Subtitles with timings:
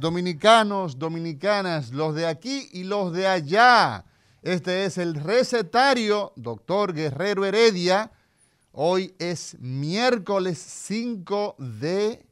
[0.00, 4.04] Dominicanos, dominicanas, los de aquí y los de allá.
[4.42, 8.12] Este es el recetario, doctor Guerrero Heredia.
[8.72, 12.26] Hoy es miércoles 5 de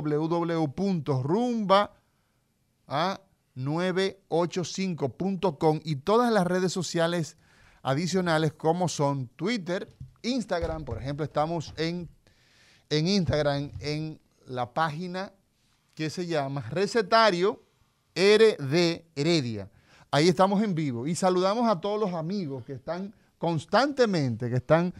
[2.88, 3.22] a
[3.56, 7.38] 985.com y todas las redes sociales
[7.84, 9.88] adicionales como son Twitter,
[10.24, 12.10] Instagram, por ejemplo, estamos en,
[12.90, 15.32] en Instagram en la página
[15.94, 17.62] que se llama Recetario
[18.16, 19.70] RD Heredia.
[20.14, 24.94] Ahí estamos en vivo y saludamos a todos los amigos que están constantemente, que están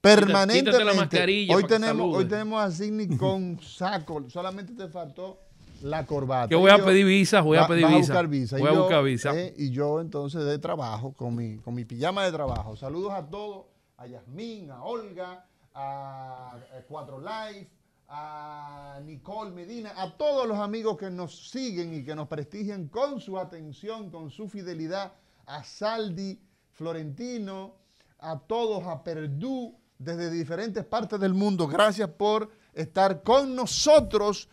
[0.00, 0.70] permanentemente.
[0.70, 5.40] quítate la mascarilla hoy tenemos, hoy tenemos a Sidney con saco, solamente te faltó
[5.82, 6.48] la corbata.
[6.48, 7.98] Que voy a yo- pedir visa, voy a pedir visa.
[7.98, 8.58] buscar visa.
[8.58, 9.32] Y Voy a yo, buscar visa.
[9.36, 12.76] eh, y yo entonces de trabajo, con mi, con mi pijama de trabajo.
[12.76, 13.66] Saludos a todos,
[13.96, 15.44] a Yasmín, a Olga,
[15.74, 16.56] a,
[16.88, 17.68] Cuatro Life,
[18.08, 23.20] a Nicole Medina, a todos los amigos que nos siguen y que nos prestigian con
[23.20, 25.12] su atención, con su fidelidad,
[25.46, 26.38] a Saldi
[26.72, 27.74] Florentino,
[28.18, 31.66] a todos, a Perdú, desde diferentes partes del mundo.
[31.66, 34.48] Gracias por estar con nosotros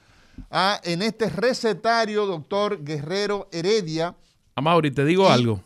[0.51, 4.15] ah, en este recetario, doctor Guerrero Heredia.
[4.55, 5.61] Amaury, te digo Y- algo.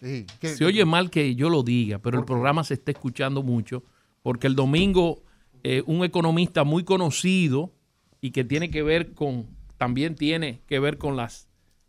[0.00, 3.42] Sí, que- Se oye mal que yo lo diga, pero el programa se está escuchando
[3.42, 3.82] mucho
[4.22, 5.22] porque el domingo
[5.64, 7.72] eh, un economista muy conocido
[8.20, 9.46] y que tiene que ver con,
[9.76, 11.48] también tiene que ver con las,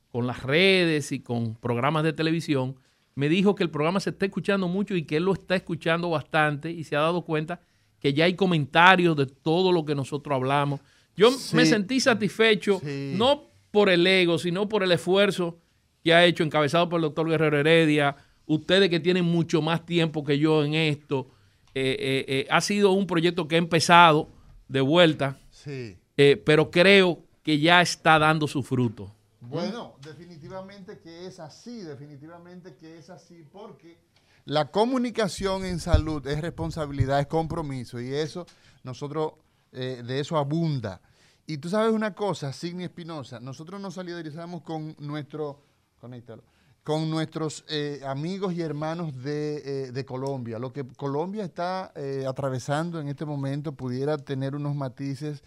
[0.10, 2.76] con las redes y con programas de televisión,
[3.16, 6.10] me dijo que el programa se está escuchando mucho y que él lo está escuchando
[6.10, 7.62] bastante y se ha dado cuenta
[8.00, 10.80] que ya hay comentarios de todo lo que nosotros hablamos.
[11.18, 11.56] Yo Sí.
[11.56, 13.14] me sentí satisfecho, Sí.
[13.18, 15.60] no por el ego, sino por el esfuerzo
[16.04, 18.16] que ha hecho, encabezado por el doctor Guerrero Heredia,
[18.46, 21.30] ustedes que tienen mucho más tiempo que yo en esto.
[21.76, 24.30] Eh, eh, eh, ha sido un proyecto que ha empezado
[24.68, 25.98] de vuelta, sí.
[26.46, 29.16] pero creo que ya está dando su fruto.
[29.42, 33.98] Bueno, definitivamente que es así, definitivamente que es así, porque
[34.46, 38.46] la comunicación en salud es responsabilidad, es compromiso, y eso
[38.84, 39.34] nosotros
[39.72, 41.02] eh, de eso abunda.
[41.46, 45.64] Y tú sabes una cosa, Signi Espinosa, nosotros nos solidarizamos con nuestro
[46.00, 46.44] conéctalo.
[46.90, 50.58] Con nuestros eh, amigos y hermanos de, eh, de Colombia.
[50.58, 55.44] Lo que Colombia está eh, atravesando en este momento pudiera tener unos matices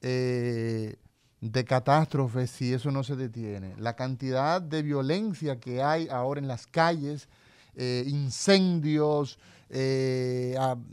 [0.00, 3.76] de catástrofe si eso no se detiene.
[3.78, 7.28] La cantidad de violencia que hay ahora en las calles,
[7.76, 9.38] incendios,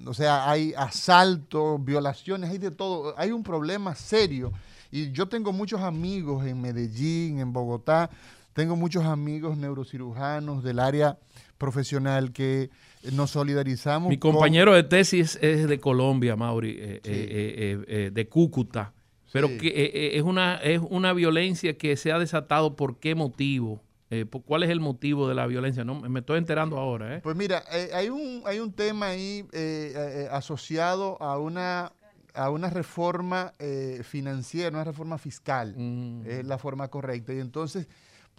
[0.06, 3.16] o sea, hay asaltos, violaciones, hay de todo.
[3.18, 4.52] Hay un problema serio.
[4.92, 8.12] Y yo tengo muchos amigos en Medellín, en Bogotá,
[8.60, 11.18] tengo muchos amigos neurocirujanos del área
[11.58, 12.70] profesional que eh,
[13.14, 14.10] nos solidarizamos.
[14.10, 18.92] Mi con- compañero de tesis es de Colombia, Mauri, eh, eh, eh, eh, de Cúcuta.
[19.32, 19.58] Pero Sí.
[19.60, 22.76] que eh, eh, es una es una violencia que se ha desatado.
[22.76, 23.82] ¿Por qué motivo?
[24.10, 25.86] Eh, ¿Cuál es el motivo de la violencia?
[25.86, 27.16] No, me estoy enterando ahora.
[27.16, 27.22] ¿eh?
[27.24, 31.94] Pues mira, eh, hay, un, hay un tema ahí eh, eh, asociado a una,
[32.34, 36.24] a una reforma eh, financiera, una reforma fiscal, Mm.
[36.26, 37.32] es la forma correcta.
[37.34, 37.88] Y entonces,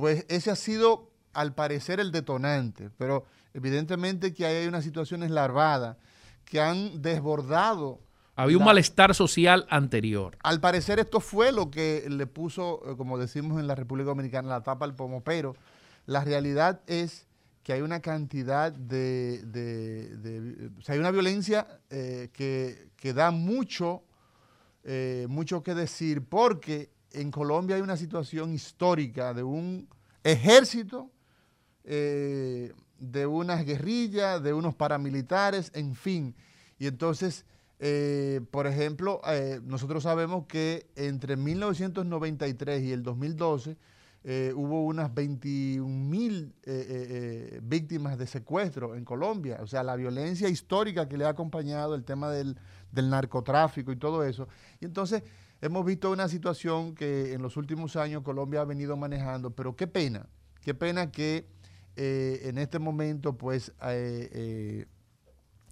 [0.01, 3.25] pues ese ha sido al parecer el detonante, pero
[3.55, 5.97] evidentemente que ahí hay unas situaciones larvadas
[6.45, 8.01] que han desbordado.
[8.35, 10.37] Había un malestar social anterior.
[10.43, 14.49] Al parecer esto fue lo que le puso, eh, como decimos en la República Dominicana,
[14.49, 15.55] la tapa al pomo, pero
[16.07, 17.27] la realidad es
[17.63, 23.13] que hay una cantidad de, de- de- o sea, hay una violencia eh, que, que
[23.13, 24.03] da mucho,
[24.83, 29.89] eh, mucho que decir, porque en Colombia hay una situación histórica de un
[30.23, 31.11] ejército,
[31.85, 36.35] eh, de unas guerrillas, de unos paramilitares, en fin.
[36.79, 37.45] Y entonces,
[37.79, 43.77] eh, por ejemplo, eh, nosotros sabemos que entre 1993 y el 2012
[44.23, 46.55] eh, hubo unas 21 mil
[47.63, 49.59] víctimas de secuestro en Colombia.
[49.63, 52.57] O sea, la violencia histórica que le ha acompañado el tema del
[52.93, 54.47] narcotráfico y todo eso.
[54.79, 55.23] Y entonces
[55.61, 59.87] hemos visto una situación que en los últimos años Colombia ha venido manejando, pero qué
[59.87, 60.27] pena,
[60.63, 61.47] qué pena que
[61.97, 64.87] eh, en este momento pues eh, eh,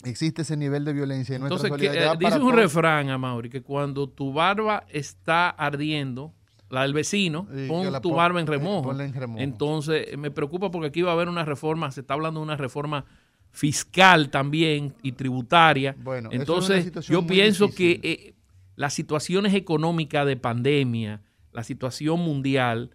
[0.05, 1.38] existe ese nivel de violencia.
[1.38, 5.50] Nuestra Entonces, que, solidaridad eh, para dice un refrán, Amaury, que cuando tu barba está
[5.50, 6.35] ardiendo,
[6.70, 8.93] la del vecino, que pon tu pon- barba en remojo.
[9.00, 9.40] en remojo.
[9.40, 12.56] Entonces, me preocupa porque aquí va a haber una reforma, se está hablando de una
[12.58, 13.06] reforma
[13.50, 15.96] fiscal también y tributaria.
[15.99, 18.00] Bueno, es Entonces, yo pienso difícil.
[18.02, 18.35] que eh,
[18.79, 21.21] las situaciones económicas de pandemia,
[21.51, 22.93] la situación mundial,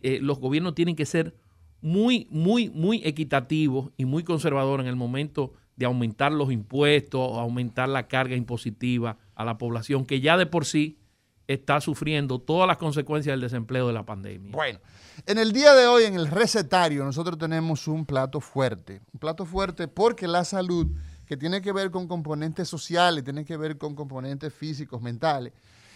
[0.00, 1.34] eh, los gobiernos tienen que ser
[1.80, 7.88] muy, muy, muy equitativos y muy conservadores en el momento de aumentar los impuestos, aumentar
[7.88, 11.00] la carga impositiva a la población que ya de por sí
[11.48, 14.52] está sufriendo todas las consecuencias del desempleo de la pandemia.
[14.52, 14.78] Bueno,
[15.26, 19.00] en el día de hoy en el recetario nosotros tenemos un plato fuerte.
[19.12, 20.86] Un plato fuerte porque la salud,
[21.26, 25.52] que tiene que ver con componentes sociales, tiene que ver con componentes físicos, mentales.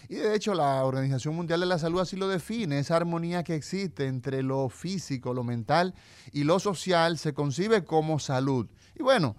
[0.07, 3.55] Y de hecho la Organización Mundial de la Salud así lo define, esa armonía que
[3.55, 5.93] existe entre lo físico, lo mental
[6.31, 8.67] y lo social se concibe como salud.
[8.97, 9.35] Y bueno,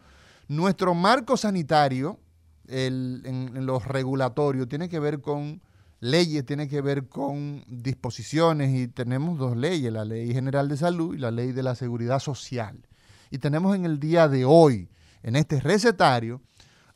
[0.48, 2.20] nuestro marco sanitario
[2.69, 5.60] el- en, en los regulatorios tiene que ver con
[5.98, 11.14] leyes, tiene que ver con disposiciones y tenemos dos leyes, la Ley General de Salud
[11.14, 12.86] y la Ley de la Seguridad Social.
[13.31, 14.88] Y tenemos en el día de hoy,
[15.22, 16.40] en este recetario,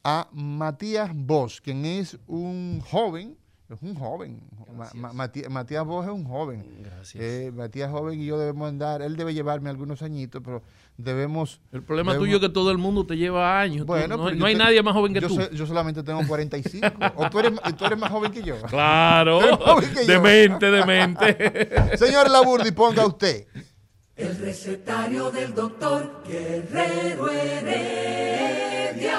[0.03, 3.37] a Matías Bosch, quien es un joven,
[3.71, 4.41] es un joven,
[4.77, 6.65] Ma- Ma- Matí- Matías Bosch es un joven.
[6.83, 7.23] Gracias.
[7.23, 10.63] Eh, Matías joven y yo debemos andar, él debe llevarme algunos añitos, pero
[10.99, 11.61] debemos...
[11.73, 13.79] El problema debemos- tuyo es que todo el mundo te lleva años.
[13.79, 15.37] Tú- Bueno, no, hay te- nadie más joven que yo tú.
[15.37, 16.87] sé- yo solamente tengo 45.
[17.17, 18.61] o tú eres, tú eres más joven que yo.
[18.63, 19.81] Claro, yo.
[20.07, 21.97] demente, demente.
[21.97, 23.47] Señor Laburdi, ponga usted.
[24.17, 29.19] El recetario del doctor Guerrero Heredia.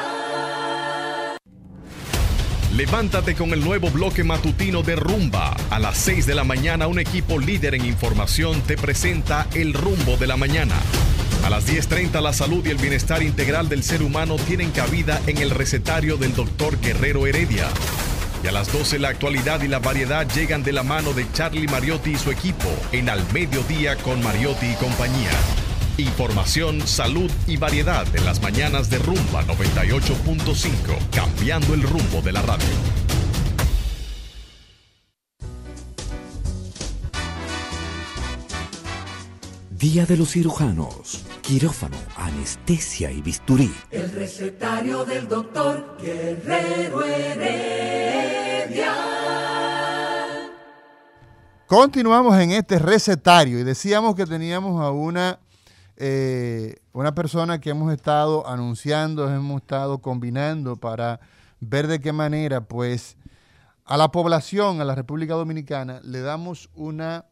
[2.74, 5.54] Levántate con el nuevo bloque matutino de Rumba.
[5.70, 10.16] A las 6 de la mañana, un equipo líder en información te presenta El Rumbo
[10.16, 10.76] de la Mañana.
[11.44, 15.40] A las 10.30, la salud y el bienestar integral del ser humano tienen cabida en
[15.40, 17.68] el recetario del doctor Guerrero Heredia.
[18.46, 21.68] Y a las 12, la actualidad y la variedad llegan de la mano de Charlie
[21.68, 25.32] Mariotti y su equipo en Al Mediodía con Mariotti y compañía.
[25.98, 30.70] Información, salud y variedad en las mañanas de Rumba 98.5,
[31.12, 33.05] cambiando el rumbo de la radio.
[39.78, 43.76] Día de los cirujanos, quirófano, anestesia y bisturí.
[43.92, 48.94] El recetario del doctor Guerrero Heredia.
[51.68, 55.40] Continuamos en este recetario y decíamos que teníamos a una,
[55.98, 61.20] eh, una persona que hemos estado anunciando, hemos estado combinando para
[61.60, 63.18] ver de qué manera, pues,
[63.84, 67.26] a la población, a la República Dominicana, le damos una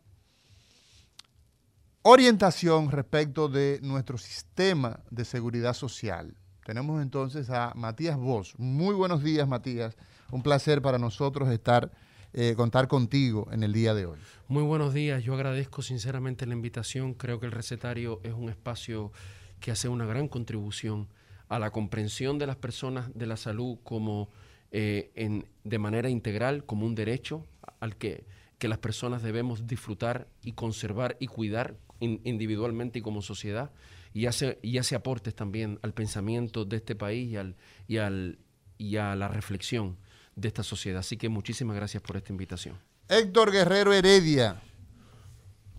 [2.06, 6.36] orientación respecto de nuestro sistema de seguridad social.
[6.66, 8.54] Tenemos entonces a Matías Vos.
[8.58, 9.96] Muy buenos días, Matías.
[10.30, 11.92] Un placer para nosotros estar,
[12.34, 14.20] eh, contar contigo en el día de hoy.
[14.50, 15.24] Muy buenos días.
[15.24, 17.14] Yo agradezco sinceramente la invitación.
[17.14, 19.14] Creo que el recetario es un espacio
[19.62, 21.08] que hace una gran contribución
[21.48, 24.28] a la comprensión de las personas de la salud como
[24.72, 27.46] eh, en, de manera integral, como un derecho
[27.80, 28.26] al que,
[28.58, 33.72] que las personas debemos disfrutar y conservar y cuidar individualmente y como sociedad
[34.14, 37.56] y hace, y hace aportes también al pensamiento de este país y, al,
[37.88, 38.38] y, al,
[38.78, 39.98] y a la reflexión
[40.36, 41.00] de esta sociedad.
[41.00, 42.78] Así que muchísimas gracias por esta invitación.
[43.10, 44.62] Héctor Guerrero Heredia,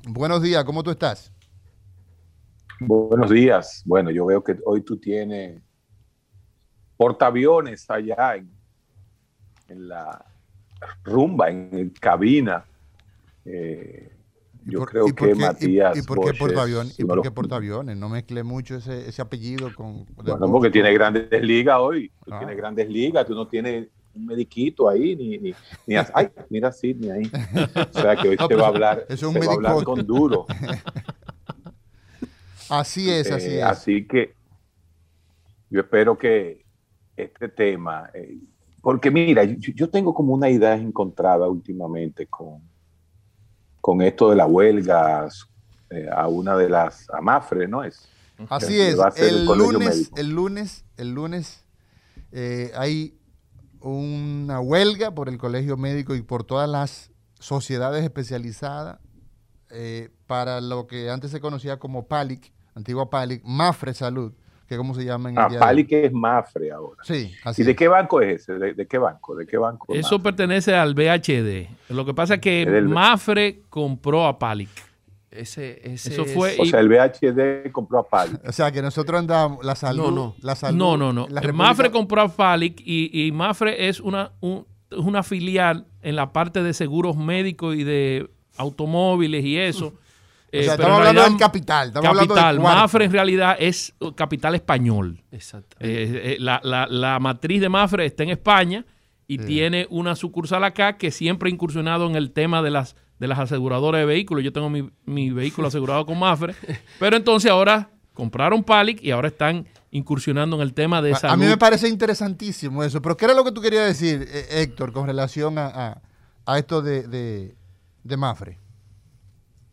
[0.06, 1.32] buenos días, ¿cómo tú estás?
[2.80, 3.82] Buenos días.
[3.86, 5.62] Bueno, yo veo que hoy tú tienes
[6.96, 8.50] portaaviones allá en,
[9.68, 10.24] en la
[11.04, 12.64] rumba, en cabina.
[13.44, 14.13] Eh,
[14.66, 15.96] yo creo que Matías.
[15.96, 16.98] ¿Y, por qué portaaviones?
[16.98, 17.96] ¿Y por qué portaaviones?
[17.96, 20.06] No mezcle mucho ese, ese apellido con.
[20.16, 22.10] Bueno, porque tiene grandes ligas hoy.
[22.24, 22.38] Tú ah.
[22.38, 25.54] tienes grandes ligas, tú no tienes un mediquito ahí, ni, ni,
[25.86, 27.30] ni ay, mira Sidney ahí.
[27.94, 30.46] O sea que hoy te va a hablar, es un va a hablar con duro.
[32.70, 33.64] así es, así eh, es.
[33.64, 34.34] Así que
[35.68, 36.64] yo espero que
[37.16, 38.38] este tema, eh,
[38.80, 42.62] porque mira, yo, yo, tengo como una idea encontrada últimamente con,
[43.84, 45.28] con esto de la huelga
[45.90, 48.08] eh, a una de las AMAFRE, ¿no es?
[48.48, 48.96] Así es.
[49.18, 51.66] El, lunes, el lunes, el lunes,
[52.74, 53.18] hay
[53.80, 58.98] una huelga por el Colegio Médico y por todas las sociedades especializadas
[59.68, 64.32] eh, para lo que antes se conocía como PALIC, antigua PALIC, MAFRE Salud,
[64.66, 67.02] que cómo se llama en el ah, PALIC es MAFRE ahora.
[67.04, 68.54] Sí, así ¿Y de qué banco es ese?
[68.54, 69.34] ¿De, qué banco?
[69.34, 69.94] ¿De qué banco?
[69.94, 71.68] Eso pertenece al BHD.
[71.90, 74.70] Lo que pasa es que MAFRE compró a PALIC.
[75.34, 76.56] Ese, Eso fue.
[76.60, 78.40] O sea, el BHD compró a Palic.
[78.46, 79.64] O sea, que nosotros andamos.
[79.64, 80.04] La salud.
[80.04, 80.34] No, no.
[80.40, 81.26] La salud, no, no, no.
[81.52, 84.30] Mafre compró a Palic y, y Mafre es una,
[84.96, 89.94] una filial en la parte de seguros médicos y de automóviles y eso.
[90.60, 91.92] o sea, eh, estamos hablando del capital.
[91.92, 92.60] capital.
[92.60, 95.22] Mafre en realidad es capital español.
[95.32, 95.76] Exacto.
[95.80, 98.84] Eh, eh, la, la, la, matriz de Mafre está en España
[99.26, 103.28] y tiene una sucursal acá que siempre ha incursionado en el tema de las de
[103.28, 104.44] las aseguradoras de vehículos.
[104.44, 106.54] Yo tengo mi, vehículo asegurado con Mafre,
[106.98, 111.34] pero entonces ahora compraron Palic y ahora están incursionando en el tema de salud.
[111.34, 114.62] A mí me parece interesantísimo eso, pero ¿qué era lo que tú querías decir, eh,
[114.62, 116.00] Héctor, con relación a,
[116.56, 117.54] esto de,
[118.02, 118.58] de, Mafre?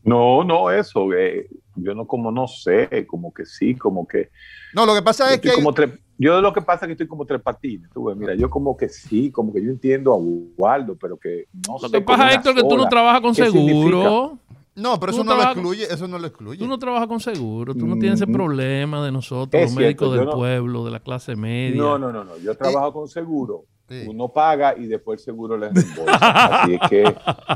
[0.03, 1.13] No, no, eso.
[1.13, 4.29] Eh, yo no como no sé, como que sí, como que...
[4.73, 5.53] No, lo que pasa es que...
[5.53, 5.73] Como
[6.21, 7.89] yo lo que pasa es que estoy como tres patines.
[8.15, 11.87] mira, yo como que sí, como que yo entiendo a Waldo, pero que no sé.
[11.87, 14.37] Lo que pasa, Héctor, que tú no trabajas con seguro.
[14.75, 16.59] No, pero eso no, lo excluye, eso no lo excluye.
[16.59, 20.15] Tú no trabajas con seguro, tú no tienes ese mm, problema de nosotros, los médicos
[20.15, 21.75] del pueblo, de la clase media.
[21.75, 22.37] No, no, no, no.
[22.37, 23.65] yo trabajo con seguro.
[24.07, 26.17] Uno paga y después el seguro les reembolsa.
[26.61, 27.15] así es que,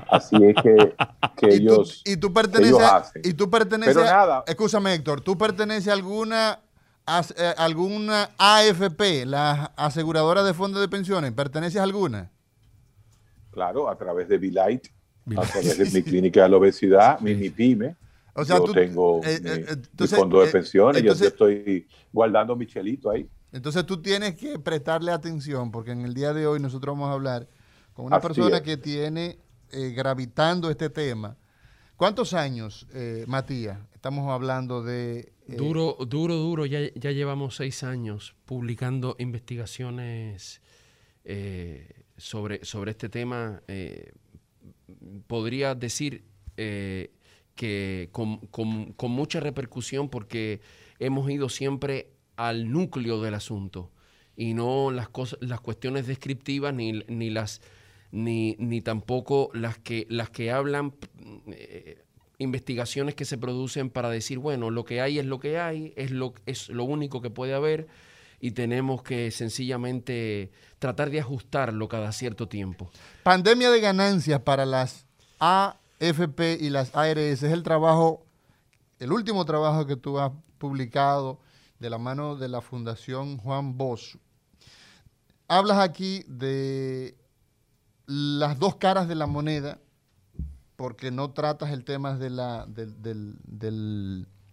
[0.09, 0.95] así es que,
[1.37, 4.43] que ellos, y tú perteneces, Y tú perteneces, pero nada.
[4.47, 6.59] escúchame Héctor, ¿tú perteneces a alguna
[7.07, 12.31] eh, alguna AFP, la aseguradora de fondos de pensiones, ¿pertenece a alguna?
[13.51, 14.87] Claro, a través de Bilight,
[15.37, 17.95] a través de mi clínica de la obesidad, mi, PYME.
[18.33, 23.11] O sea, yo tengo eh, eh, mi, fondo de pensiones, yo estoy guardando mi chelito
[23.11, 23.29] ahí.
[23.55, 27.13] Entonces tú tienes que prestarle atención, porque en el día de hoy nosotros vamos a
[27.13, 27.47] hablar
[27.93, 29.39] con una persona que tiene
[29.71, 31.37] gravitando este tema.
[31.95, 32.85] ¿Cuántos años,
[33.27, 33.79] Matías?
[33.93, 36.65] Estamos hablando de eh, duro, duro, duro.
[36.65, 40.61] Ya, ya, llevamos seis años publicando investigaciones
[41.23, 43.61] eh, sobre, sobre este tema.
[43.67, 44.11] Eh,
[45.27, 46.23] podría decir
[46.55, 50.61] que con, con, mucha repercusión porque
[50.99, 53.91] hemos ido siempre al núcleo del asunto
[54.35, 57.61] y no las cosas, las cuestiones descriptivas ni, ni las
[58.11, 60.93] ni, ni tampoco las que las que hablan
[62.37, 66.11] investigaciones que se producen para decir, bueno, lo que hay es lo que hay, es
[66.11, 67.87] lo, es lo único que puede haber
[68.39, 72.89] y tenemos que sencillamente tratar de ajustarlo cada cierto tiempo.
[73.23, 75.05] Pandemia de ganancias para las
[75.39, 78.25] AFP y las ARS es el trabajo,
[78.99, 81.39] el último trabajo que tú has publicado
[81.79, 84.17] de la mano de la Fundación Juan Bosch.
[85.47, 87.15] Hablas aquí de
[88.07, 89.79] las dos caras de la moneda
[90.75, 92.67] porque no tratas el tema de la,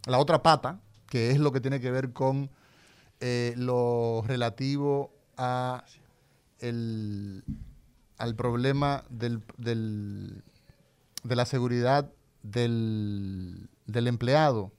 [0.07, 2.51] la otra pata, que es lo que tiene que ver con
[3.21, 5.85] eh, lo relativo a
[6.59, 7.45] el,
[8.19, 12.11] al problema del, de la seguridad
[12.43, 14.73] del, del empleado.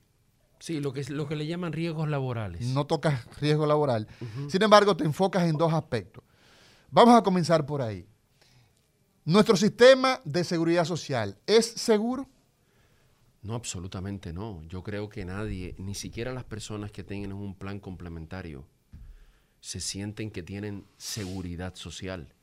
[0.63, 2.65] Sí, lo que, lo que le llaman riesgos laborales.
[2.67, 4.07] No tocas riesgo laboral.
[4.47, 6.23] Sin embargo, te enfocas en dos aspectos.
[6.89, 8.07] Vamos a comenzar por ahí.
[9.25, 12.29] ¿Nuestro sistema de seguridad social es seguro?
[13.41, 14.63] No, absolutamente no.
[14.69, 18.65] Yo creo que nadie, ni siquiera las personas que tengan un plan complementario,
[19.59, 22.33] se sienten que tienen seguridad social.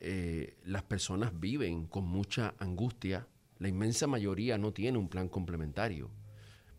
[0.00, 3.26] Eh, las personas viven con mucha angustia.
[3.58, 6.10] La inmensa mayoría no tiene un plan complementario,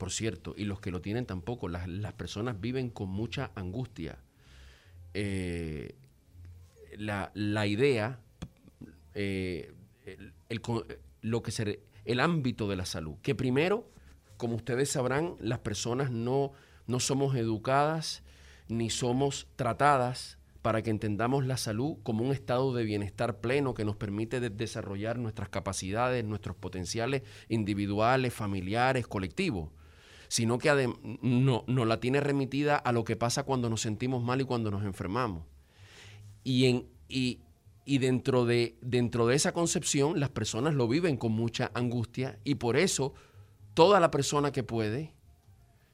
[0.02, 1.70] por cierto, y los que lo tienen tampoco.
[1.70, 4.18] Las, las personas viven con mucha angustia.
[5.14, 5.94] Eh,
[6.98, 8.20] la, la, idea,
[9.14, 9.72] eh,
[10.08, 10.62] el, el,
[11.22, 13.18] lo que se el ámbito de la salud.
[13.22, 13.92] Que primero,
[14.38, 16.52] como ustedes sabrán, las personas no,
[16.88, 18.24] no somos educadas
[18.70, 23.86] ni somos tratadas para que entendamos la salud como un estado de bienestar pleno que
[23.86, 29.70] nos permite de desarrollar nuestras capacidades, nuestros potenciales individuales, familiares, colectivos,
[30.32, 30.90] sino que
[31.22, 34.72] no, nos la tiene remitida a lo que pasa cuando nos sentimos mal y cuando
[34.72, 35.44] nos enfermamos.
[36.46, 37.42] Y, en, y,
[37.84, 42.56] y dentro de, dentro de esa concepción, las personas lo viven con mucha angustia y
[42.56, 43.14] por eso
[43.74, 45.14] toda la persona que puede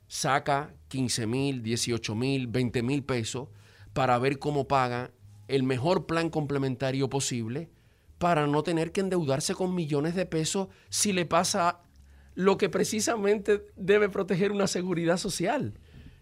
[0.07, 3.49] saca 15 mil, 18 mil, 20 mil pesos
[3.93, 5.09] para ver cómo paga
[5.47, 7.71] el mejor plan complementario posible
[8.19, 11.81] para no tener que endeudarse con millones de pesos si le pasa
[12.37, 15.73] lo que precisamente debe proteger una seguridad social.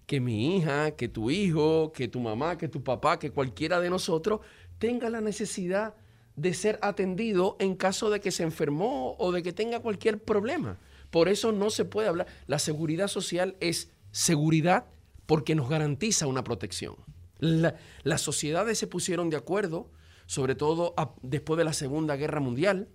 [0.06, 3.90] Que mi hija, que tu hijo, que tu mamá, que tu papá, que cualquiera de
[3.90, 4.40] nosotros
[4.80, 5.94] tenga la necesidad
[6.38, 10.80] de ser atendido en caso de que se enfermó o de que tenga cualquier problema.
[11.12, 12.28] Por eso no se puede hablar.
[12.48, 14.86] La seguridad social es seguridad
[15.26, 16.96] porque nos garantiza una protección.
[17.40, 19.92] las sociedades se pusieron de acuerdo,
[20.28, 22.88] sobre todo después de la Segunda Guerra Mundial,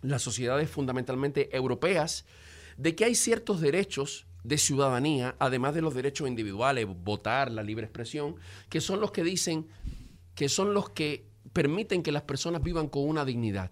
[0.00, 2.24] las sociedades fundamentalmente europeas,
[2.76, 7.84] de que hay ciertos derechos de ciudadanía, además de los derechos individuales, votar, la libre
[7.84, 8.36] expresión,
[8.68, 9.66] que son los que dicen
[10.34, 13.70] que son los que permiten que las personas vivan con una dignidad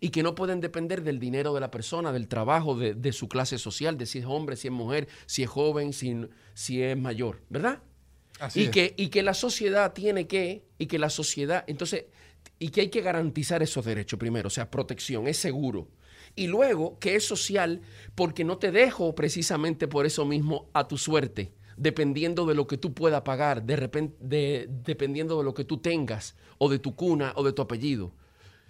[0.00, 3.58] y que no pueden depender del dinero de la persona, del trabajo, de, su clase
[3.58, 7.42] social, de si es hombre, si es mujer, si es joven, si, si es mayor,
[7.48, 7.82] ¿verdad?
[8.54, 12.06] y, Que, y que la sociedad tiene que, y que la sociedad, entonces,
[12.58, 15.88] y que hay que garantizar esos derechos primero, o sea, protección, es seguro.
[16.36, 17.80] Y luego que es social
[18.14, 22.78] porque no te dejo precisamente por eso mismo a tu suerte dependiendo de lo que
[22.78, 27.32] tú puedas pagar, de repente, dependiendo de lo que tú tengas, o de tu cuna,
[27.36, 28.14] o de tu apellido,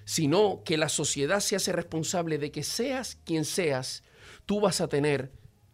[0.04, 4.02] sino que la sociedad se hace responsable de que seas quien seas,
[4.46, 5.32] tú vas a tener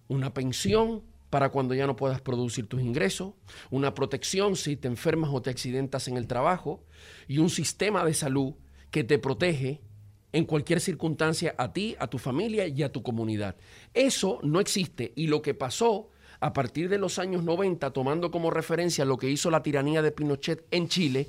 [0.08, 3.34] una pensión para cuando ya no puedas producir tus ingresos,
[3.70, 6.84] una protección si te enfermas o te accidentas en el trabajo,
[7.28, 8.54] y un sistema de salud
[8.90, 9.80] que te protege
[10.32, 13.56] en cualquier circunstancia a ti, a tu familia y a tu comunidad.
[13.94, 18.50] Eso no existe y lo que pasó a partir de los años 90, tomando como
[18.50, 21.28] referencia lo que hizo la tiranía de Pinochet en Chile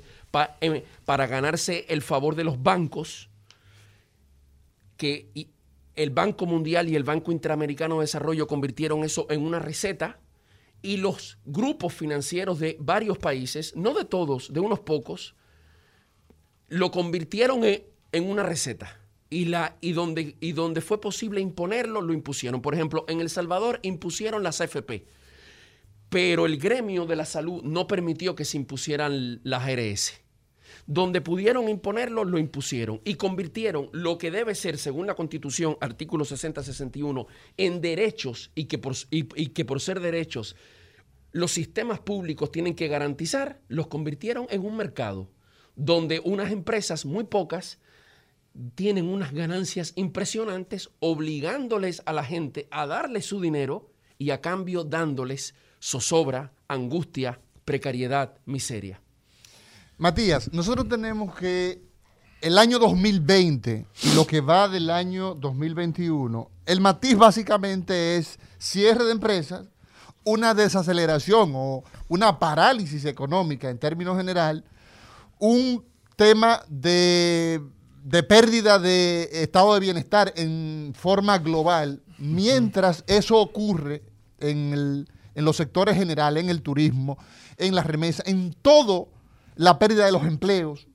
[0.60, 3.28] em, para ganarse el favor de los bancos,
[4.96, 5.30] que
[5.94, 10.18] el Banco Mundial y el Banco Interamericano de Desarrollo convirtieron eso en una receta
[10.80, 15.34] y los grupos financieros de varios países, no de todos, de unos pocos,
[16.68, 22.02] lo convirtieron en, en una receta y, la, y, donde, y donde fue posible imponerlo,
[22.02, 22.60] lo impusieron.
[22.60, 25.06] Por ejemplo, en El Salvador impusieron las AFP,
[26.08, 30.20] pero el gremio de la salud no permitió que se impusieran las ARS.
[30.86, 36.24] Donde pudieron imponerlo, lo impusieron y convirtieron lo que debe ser, según la Constitución, artículo
[36.24, 40.56] 60-61, en derechos y que, por, y que por ser derechos
[41.32, 45.30] los sistemas públicos tienen que garantizar, los convirtieron en un mercado
[45.74, 47.78] donde unas empresas, muy pocas,
[48.74, 54.84] tienen unas ganancias impresionantes obligándoles a la gente a darle su dinero y a cambio
[54.84, 59.00] dándoles zozobra, angustia, precariedad, miseria.
[59.98, 61.82] Matías, nosotros tenemos que
[62.40, 69.04] el año 2020 y lo que va del año 2021, el matiz básicamente es cierre
[69.04, 69.68] de empresas,
[70.24, 74.64] una desaceleración o una parálisis económica en términos general,
[75.38, 75.84] un
[76.16, 77.60] tema de
[78.02, 84.02] de pérdida de estado de bienestar en forma global, mientras eso ocurre
[84.38, 87.16] en, los sectores generales, en el turismo,
[87.56, 89.08] en las remesas, en todo
[89.54, 90.88] la pérdida de los empleos.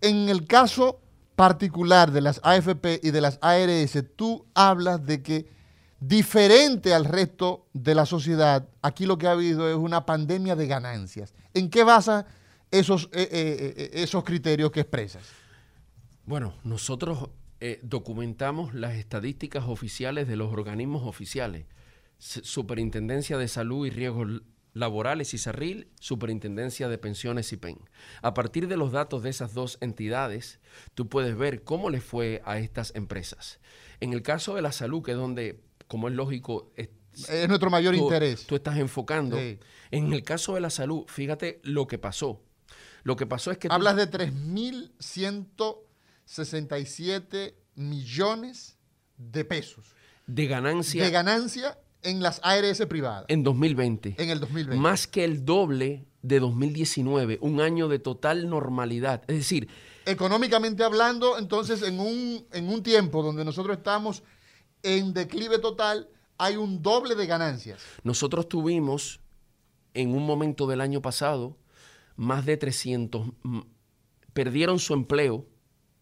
[0.00, 1.00] En el caso
[1.36, 5.48] particular de las AFP y de las ARS, tú hablas de que
[6.00, 10.66] diferente al resto de la sociedad, aquí lo que ha habido es una pandemia de
[10.66, 11.32] ganancias.
[11.54, 12.26] ¿En qué basa
[12.70, 15.22] esos, eh, eh, eh, esos criterios que expresas?
[16.26, 17.28] Bueno, nosotros
[17.60, 21.66] eh, documentamos las estadísticas oficiales de los organismos oficiales.
[22.18, 27.78] Superintendencia de Salud y Riesgos Laborales y SARRIL, Superintendencia de Pensiones y PEN.
[28.22, 30.60] A partir de los datos de esas dos entidades,
[30.94, 33.60] tú puedes ver cómo les fue a estas empresas.
[34.00, 36.88] En el caso de la salud, que es donde, como es lógico, es,
[37.48, 38.46] nuestro mayor tú, interés.
[38.46, 39.38] Tú estás enfocando.
[39.38, 42.42] En el caso de la salud, fíjate lo que pasó.
[43.04, 43.68] Lo que pasó es que...
[43.70, 45.46] Hablas tú, de 3.100
[46.24, 48.78] 67 millones
[49.16, 49.94] de pesos.
[50.26, 51.04] De ganancia.
[51.04, 53.24] De ganancia en las ARS privadas.
[53.28, 54.16] En 2020.
[54.18, 54.80] En el 2020.
[54.80, 59.22] Más que el doble de 2019, un año de total normalidad.
[59.28, 59.68] Es decir...
[60.06, 64.22] Económicamente hablando, entonces, en un, en un tiempo donde nosotros estamos
[64.82, 67.82] en declive total, hay un doble de ganancias.
[68.02, 69.20] Nosotros tuvimos,
[69.94, 71.56] en un momento del año pasado,
[72.16, 73.28] más de 300...
[74.32, 75.46] Perdieron su empleo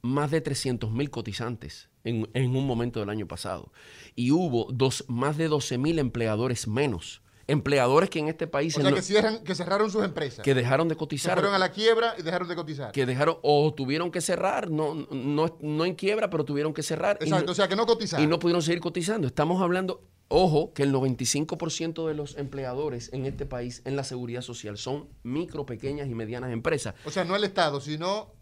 [0.03, 3.73] más de 300 mil cotizantes en, en un momento del año pasado.
[4.17, 7.23] Y hubo dos, más de 12 mil empleadores menos.
[7.49, 10.45] Empleadores que en este país O sea, que, cierran, que cerraron sus empresas.
[10.45, 11.35] que dejaron de Se cotizar.
[11.35, 12.93] fueron a la quiebra y dejaron de cotizar.
[12.93, 17.19] que dejaron o tuvieron que cerrar, no, no, no en quiebra, pero tuvieron que cerrar
[17.21, 18.25] Exacto, o sea, que no cotizaron.
[18.25, 19.27] y no pudieron seguir cotizando.
[19.27, 24.43] Estamos hablando, ojo, que el 95% de los empleadores en este país en la seguridad
[24.43, 26.95] social son micro, pequeñas y medianas empresas.
[27.05, 28.33] O sea, no el Estado, sino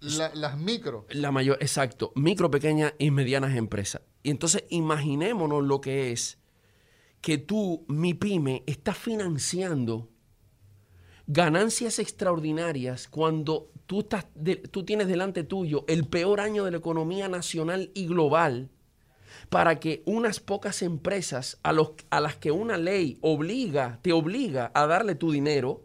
[0.00, 1.06] la- las micro.
[1.10, 4.02] La mayor, exacto, micro, pequeñas y medianas empresas.
[4.22, 6.38] Y entonces imaginémonos lo que es
[7.20, 10.08] que tú, mi pyme, estás financiando
[11.26, 14.26] ganancias extraordinarias cuando tú, estás
[14.70, 18.70] tú tienes delante tuyo el peor año de la economía nacional y global
[19.48, 24.72] para que unas pocas empresas a, los, a las que una ley obliga, te obliga
[24.74, 25.84] a darle tu dinero,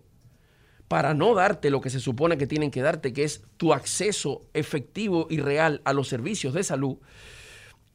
[0.87, 4.43] para no darte lo que se supone que tienen que darte, que es tu acceso
[4.53, 6.97] efectivo y real a los servicios de salud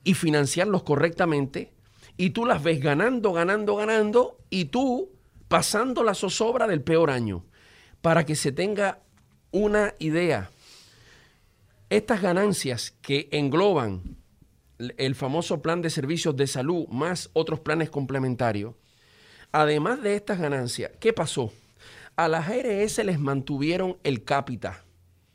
[0.02, 1.72] y financiarlos correctamente,
[2.16, 5.10] y tú las ves ganando, ganando, ganando, y tú
[5.48, 7.44] pasando la zozobra del peor año.
[8.00, 9.00] Para que se tenga
[9.50, 10.50] una idea,
[11.90, 14.16] estas ganancias que engloban
[14.78, 18.74] el famoso plan de servicios de salud más otros planes complementarios,
[19.52, 21.52] además de estas ganancias, ¿qué pasó?
[22.16, 24.84] A las ARS les mantuvieron el cápita.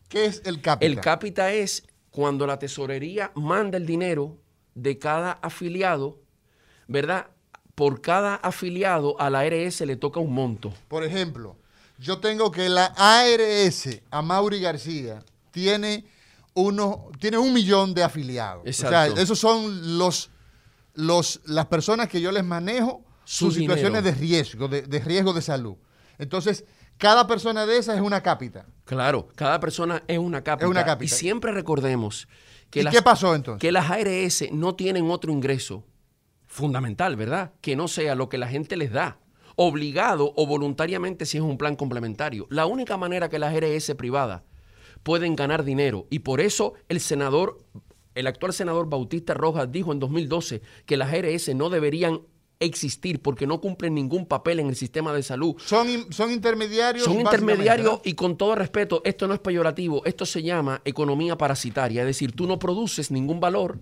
[0.10, 0.86] ¿Qué es el cápita?
[0.86, 4.38] El cápita es cuando la tesorería manda el dinero
[4.76, 6.20] de cada afiliado,
[6.88, 7.28] ¿verdad?
[7.74, 10.74] Por cada afiliado a la ARS le toca un monto.
[10.88, 11.58] Por ejemplo,
[11.98, 16.06] yo tengo que la ARS, a Mauri García, tiene,
[16.54, 18.64] uno, tiene un millón de afiliados.
[18.66, 19.14] Exacto.
[19.14, 20.30] O sea, esos son los,
[20.94, 24.16] los, las personas que yo les manejo Su sus situaciones dinero.
[24.20, 25.76] de riesgo, de, de riesgo de salud.
[26.18, 26.66] Entonces,
[26.98, 28.66] cada persona de esas es una cápita.
[28.86, 30.66] Claro, cada persona es una cápita.
[30.66, 31.06] Es una cápita.
[31.06, 32.28] Y siempre recordemos
[32.70, 33.60] que ¿Y las, qué pasó entonces?
[33.60, 35.86] que las ARS no tienen otro ingreso
[36.46, 37.52] fundamental, ¿verdad?
[37.62, 39.20] Que no sea lo que la gente les da,
[39.56, 42.48] obligado o voluntariamente si es un plan complementario.
[42.50, 44.44] La única manera que las ARS privadas
[45.04, 47.58] pueden ganar dinero y por eso el senador,
[48.16, 52.22] el actual senador Bautista Rojas dijo en 2012 que las ARS no deberían
[52.60, 55.56] existir porque no cumplen ningún papel en el sistema de salud.
[55.58, 57.06] Son, son intermediarios.
[57.06, 62.02] Son intermediarios y con todo respeto, esto no es peyorativo, esto se llama economía parasitaria,
[62.02, 63.80] es decir, tú no produces ningún valor.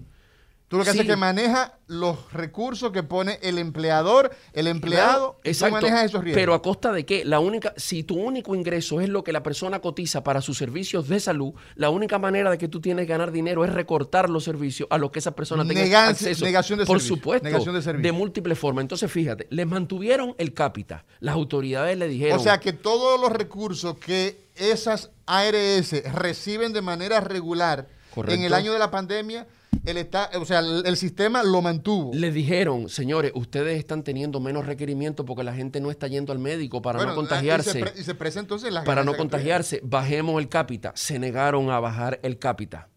[0.74, 1.08] Tú lo que haces Sí.
[1.08, 6.24] es que maneja los recursos que pone el empleador, el empleado, y tú manejas esos
[6.24, 6.42] riesgos.
[6.42, 7.24] Pero a costa de qué?
[7.26, 11.08] La única, si tu único ingreso es lo que la persona cotiza para sus servicios
[11.08, 14.44] de salud, la única manera de que tú tienes que ganar dinero es recortar los
[14.46, 16.44] servicios a los que esa persona tenga Negan- acceso.
[16.44, 18.14] negación de Por servicio, supuesto, negación de servicio.
[18.16, 18.82] múltiples formas.
[18.82, 21.06] Entonces, fíjate, les mantuvieron el cápita.
[21.20, 22.40] Las autoridades le dijeron.
[22.40, 28.34] O sea que todos los recursos que esas ARS reciben de manera regular Correcto.
[28.40, 29.46] en el año de la pandemia,
[29.86, 32.12] el está, o sea, el, el sistema lo mantuvo.
[32.14, 36.40] Les dijeron, señores, ustedes están teniendo menos requerimientos porque la gente no está yendo al
[36.40, 37.70] médico para Bueno, no contagiarse.
[37.70, 40.92] Y se, pre- y se presenta entonces las para no contagiarse, bajemos el cápita.
[40.96, 42.90] Se negaron a bajar el cápita.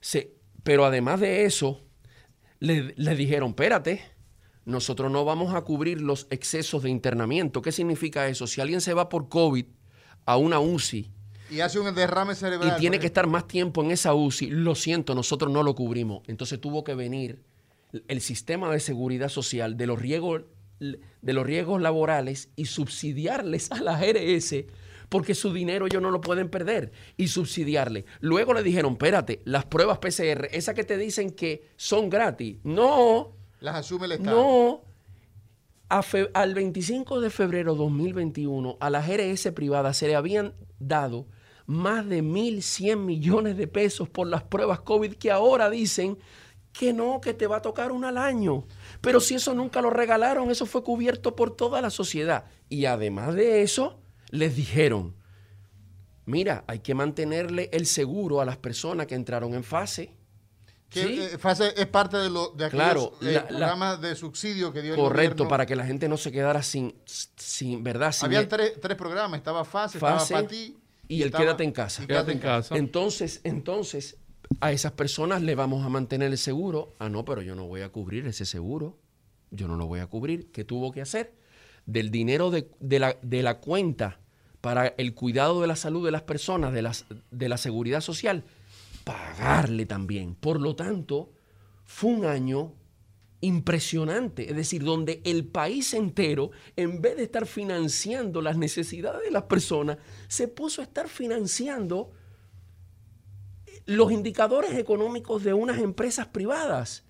[0.00, 1.80] Se- pero además de eso,
[2.60, 4.02] le, le dijeron, espérate,
[4.64, 7.60] nosotros no vamos a cubrir los excesos de internamiento.
[7.60, 8.46] ¿Qué significa eso?
[8.46, 9.66] Si alguien se va por COVID
[10.26, 11.10] a una UCI.
[11.54, 12.74] Y hace un derrame cerebral.
[12.76, 16.22] y tiene que estar más tiempo en esa UCI, lo siento, nosotros no lo cubrimos.
[16.26, 17.40] Entonces tuvo que venir
[18.08, 20.42] el sistema de seguridad social de los riesgos,
[20.80, 24.64] de los riesgos laborales y subsidiarles a las RS
[25.08, 28.04] porque su dinero ellos no lo pueden perder y subsidiarle.
[28.20, 32.56] Luego le dijeron, espérate, las pruebas PCR, esas que te dicen que son gratis.
[32.64, 34.36] No, Las asume el Estado.
[34.36, 34.80] no.
[35.88, 41.26] A fe- al 25 de febrero 2021, a las RS privadas se le habían dado
[41.66, 46.18] más de 1.100 millones de pesos por las pruebas COVID que ahora dicen
[46.72, 48.64] que no, que te va a tocar una al año.
[49.00, 52.46] Pero si eso nunca lo regalaron, eso fue cubierto por toda la sociedad.
[52.68, 54.00] Y además de eso,
[54.30, 55.14] les dijeron,
[56.26, 60.12] mira, hay que mantenerle el seguro a las personas que entraron en fase.
[60.88, 61.20] Que ¿Sí?
[61.20, 64.72] eh, fase es parte de, lo, de aquellos Claro, eh, la- la- programas de subsidio
[64.72, 65.48] que dio el Correcto, gobierno.
[65.48, 68.12] para que la gente no se quedara sin, sin ¿verdad?
[68.12, 70.76] Sin Había e- tres, tres programas, estaba Fase, Fase estaba para ti
[71.08, 72.06] y el estaba- quédate en casa.
[72.06, 72.76] Quédate en casa.
[72.76, 74.16] Entonces, entonces,
[74.60, 76.94] a esas personas le vamos a mantener el seguro.
[76.98, 78.98] Ah, no, pero yo no voy a cubrir ese seguro.
[79.50, 80.50] Yo no lo voy a cubrir.
[80.52, 81.32] ¿Qué tuvo que hacer?
[81.86, 84.20] Del dinero de, de la, de la cuenta
[84.60, 88.44] para el cuidado de la salud de las personas, de, las, de la seguridad social,
[89.04, 90.34] pagarle también.
[90.34, 91.30] Por lo tanto,
[91.84, 92.72] fue un año
[93.44, 99.30] impresionante, es decir, donde el país entero, en vez de estar financiando las necesidades de
[99.30, 102.12] las personas, se puso a estar financiando
[103.86, 107.04] los indicadores económicos de unas empresas privadas.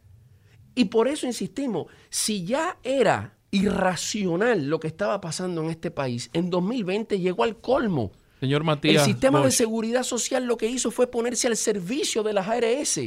[0.75, 6.31] Y por eso insistimos, si ya era irracional lo que estaba pasando en este país,
[6.33, 8.13] en 2020 llegó al colmo.
[8.41, 9.05] Señor El Matías.
[9.05, 13.01] sistema de seguridad social lo que hizo fue ponerse al servicio de las ARS,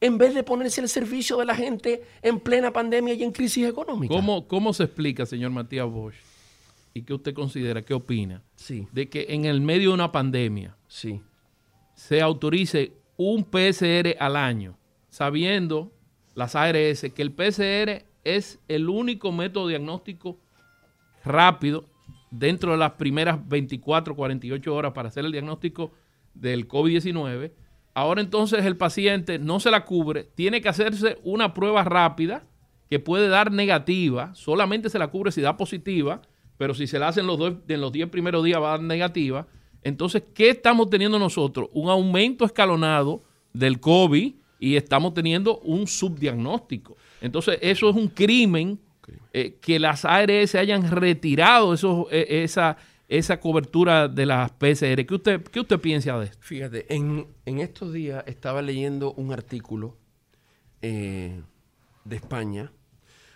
[0.00, 3.66] en vez de ponerse al servicio de la gente en plena pandemia y en crisis
[3.66, 4.14] económica.
[4.14, 6.14] ¿cómo, ¿Cómo se explica, señor Matías Bosch?
[6.94, 8.42] ¿Y qué usted considera, qué opina?
[8.56, 11.20] Sí, De que en el medio de una pandemia sí.
[11.94, 15.92] se autorice un PCR al año, sabiendo
[16.34, 20.38] las ARS que el PCR es el único método diagnóstico
[21.24, 21.84] rápido
[22.30, 25.92] dentro de las primeras 24, 48 horas para hacer el diagnóstico
[26.34, 27.52] del COVID-19.
[27.98, 32.44] Ahora entonces el paciente no se la cubre, tiene que hacerse una prueba rápida
[32.88, 36.22] que puede dar negativa, solamente se la cubre si da positiva,
[36.58, 38.82] pero si se la hacen los dos, en los 10 primeros días va a dar
[38.82, 39.48] negativa.
[39.82, 41.70] Entonces, ¿qué estamos teniendo nosotros?
[41.72, 46.96] Un aumento escalonado del COVID y estamos teniendo un subdiagnóstico.
[47.20, 48.78] Entonces, eso es un crimen
[49.32, 52.76] eh, que las ARS hayan retirado esos, eh, esa,
[53.08, 55.04] esa cobertura de las PCR.
[55.06, 56.38] ¿Qué usted, qué usted piensa de esto?
[56.40, 59.96] Fíjate, en, en estos días estaba leyendo un artículo
[60.82, 61.40] eh,
[62.04, 62.72] de España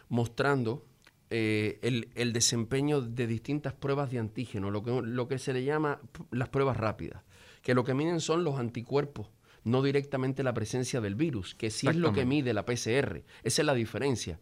[0.08, 0.84] mostrando
[1.30, 5.64] eh, el, el desempeño de distintas pruebas de antígeno, lo que, lo que se le
[5.64, 7.22] llama las pruebas rápidas,
[7.62, 9.28] que lo que miden son los anticuerpos,
[9.64, 13.22] no directamente la presencia del virus, que sí es lo que mide la PCR.
[13.42, 14.38] Esa es la diferencia.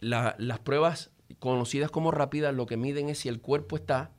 [0.00, 4.10] La- las pruebas conocidas como rápidas lo que miden es si el cuerpo está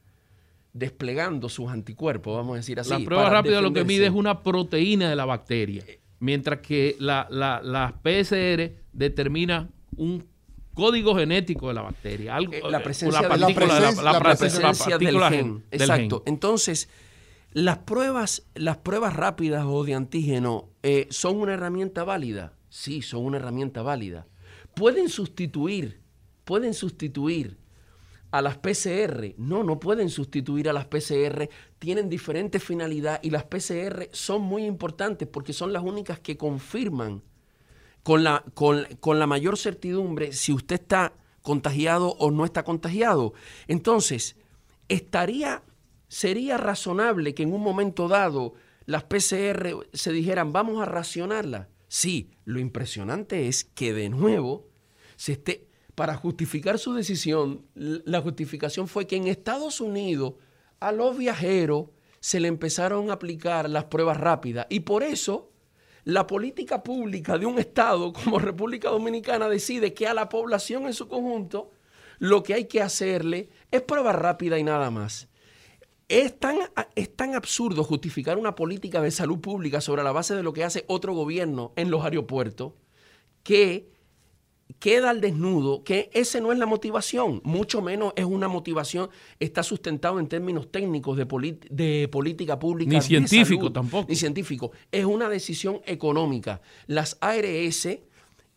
[0.80, 2.90] desplegando sus anticuerpos, vamos a decir así.
[2.90, 5.86] la prueba rápida lo que mide es una proteína de la bacteria,
[6.20, 10.28] mientras que la, la, las PCR determina un
[10.74, 13.80] código genético de la bacteria, algo, Eh, la eh, presencia la de- la partícula de
[13.80, 15.64] presencia- la, presencia del gen.
[15.72, 16.24] del Exacto.
[16.26, 16.34] gen.
[16.34, 16.90] Entonces,
[17.54, 22.52] las pruebas, las pruebas rápidas o de antígeno eh, son una herramienta válida.
[22.68, 24.28] Sí, son una herramienta válida.
[24.76, 26.02] Pueden sustituir,
[26.44, 27.56] pueden sustituir
[28.38, 29.34] a las PCR.
[29.38, 31.48] No, no pueden sustituir a las PCR.
[31.80, 37.24] Tienen diferente finalidad y las PCR son muy importantes porque son las únicas que confirman
[38.04, 43.34] con la, con, con la mayor certidumbre si usted está contagiado o no está contagiado.
[43.68, 44.36] Entonces,
[44.90, 45.64] estaría,
[46.10, 48.54] sería razonable que en un momento dado
[48.86, 51.68] las PCR se dijeran, vamos a racionarlas.
[51.88, 54.68] Sí, lo impresionante es que de nuevo
[55.16, 55.65] se esté,
[55.96, 60.34] para justificar su decisión, la justificación fue que en Estados Unidos
[60.80, 61.88] a los viajeros
[62.20, 65.52] se le empezaron a aplicar las pruebas rápidas y por eso
[66.04, 70.94] la política pública de un Estado como República Dominicana decide que a la población en
[70.94, 71.72] su conjunto
[72.20, 75.30] lo que hay que hacerle es prueba rápida y nada más.
[76.08, 76.58] Es tan,
[76.94, 80.64] es tan absurdo justificar una política de salud pública sobre la base de lo que
[80.64, 82.74] hace otro gobierno en los aeropuertos
[83.42, 83.95] que
[84.80, 89.64] queda al desnudo que ese no es la motivación, mucho menos es una motivación, está
[89.64, 91.26] sustentado en términos técnicos de,
[91.70, 92.92] de política pública.
[92.92, 94.08] Ni científico salud, tampoco.
[94.10, 96.62] Ni científico, es una decisión económica.
[96.88, 97.88] Las ARS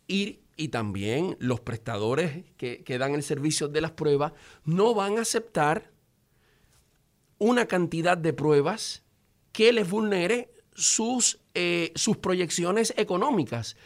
[0.07, 4.33] y, y también los prestadores que, que dan el servicio de las pruebas
[4.65, 5.91] no van a aceptar
[7.37, 9.03] una cantidad de pruebas
[9.51, 13.77] que les vulnere sus, eh, sus proyecciones económicas.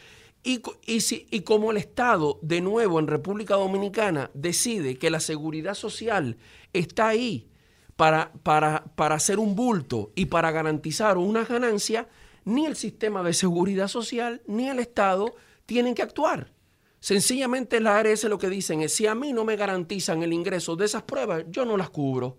[0.46, 5.18] Y, y si- y como el Estado, de nuevo en República Dominicana, decide que la
[5.20, 6.36] seguridad social
[6.74, 7.48] está ahí
[7.96, 12.08] para, para, para hacer un bulto y para garantizar una ganancia,
[12.44, 16.52] ni el sistema de seguridad social ni el Estado tienen que actuar.
[17.00, 20.76] Sencillamente la ARS lo que dicen es, si a mí no me garantizan el ingreso
[20.76, 22.36] de esas pruebas, yo no las cubro.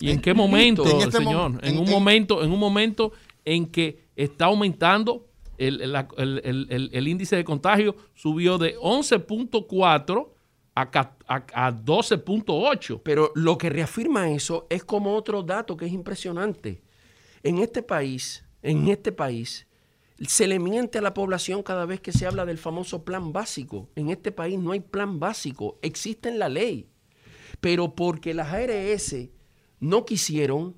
[0.00, 1.52] ¿Y en qué momento, En este señor?
[1.62, 3.12] en, en- un en- momento, en un momento
[3.44, 5.26] en que está aumentando
[5.58, 10.32] el, el- el- el- índice de contagio, subió de 11.4
[10.74, 10.82] a,
[11.28, 13.00] a- a 12.8.
[13.02, 16.82] Pero lo que reafirma eso es como otro dato que es impresionante.
[17.42, 19.66] En este país, en este país,
[20.26, 23.88] se le miente a la población cada vez que se habla del famoso plan básico.
[23.96, 26.88] En este país no hay plan básico, existe en la ley.
[27.60, 29.28] Pero porque las ARS
[29.78, 30.76] no quisieron,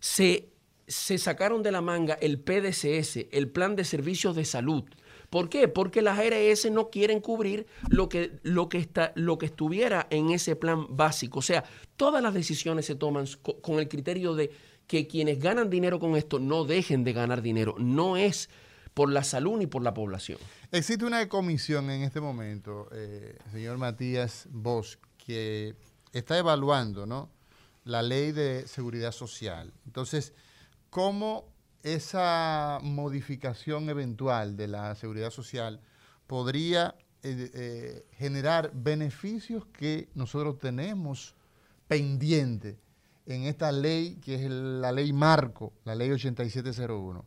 [0.00, 0.50] se,
[0.86, 4.84] se sacaron de la manga el PDCS, el Plan de Servicios de Salud.
[5.30, 5.66] ¿Por qué?
[5.68, 10.30] Porque las ARS no quieren cubrir lo que, lo que, está, lo que estuviera en
[10.30, 11.40] ese plan básico.
[11.40, 11.64] O sea,
[11.96, 14.50] todas las decisiones se toman co- con el criterio de
[14.86, 17.74] que quienes ganan dinero con esto no dejen de ganar dinero.
[17.78, 18.48] No es
[18.92, 20.38] por la salud ni por la población.
[20.70, 25.74] Existe una comisión en este momento, eh, señor Matías Bosch, que
[26.12, 27.28] está evaluando ¿no?
[27.84, 29.72] la ley de seguridad social.
[29.86, 30.32] Entonces,
[30.94, 31.48] ¿cómo
[31.82, 35.80] esa modificación eventual de la seguridad social
[36.28, 41.34] podría eh, eh, generar beneficios que nosotros tenemos
[41.88, 42.78] pendiente
[43.26, 47.24] en esta ley, que es la ley marco, la ley 8701?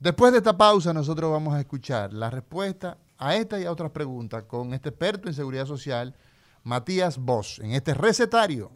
[0.00, 3.90] Después de esta pausa, nosotros vamos a escuchar la respuesta a esta y a otras
[3.90, 6.14] preguntas con este experto en seguridad social,
[6.62, 8.72] Matías Bosch, en este recetario.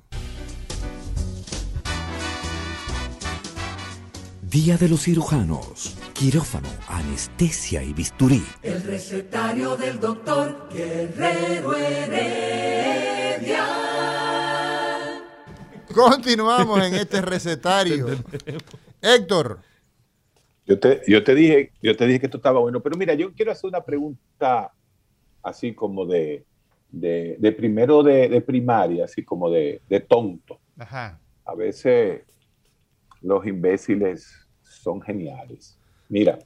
[4.50, 5.96] Día de los cirujanos.
[6.12, 8.42] Quirófano, anestesia y bisturí.
[8.62, 13.64] El recetario del doctor Guerrero Heredia.
[15.94, 18.06] Continuamos en este recetario.
[19.02, 19.60] Héctor,
[20.66, 23.32] Yo te, yo te dije, yo te dije que esto estaba bueno, pero mira, yo
[23.32, 24.72] quiero hacer una pregunta
[25.42, 26.44] así como de,
[26.90, 30.58] de, de primero de, de primaria, así como de, de tonto.
[30.78, 32.22] ajá, A veces
[33.22, 34.39] los imbéciles
[34.83, 35.79] son geniales.
[36.09, 36.38] Mira,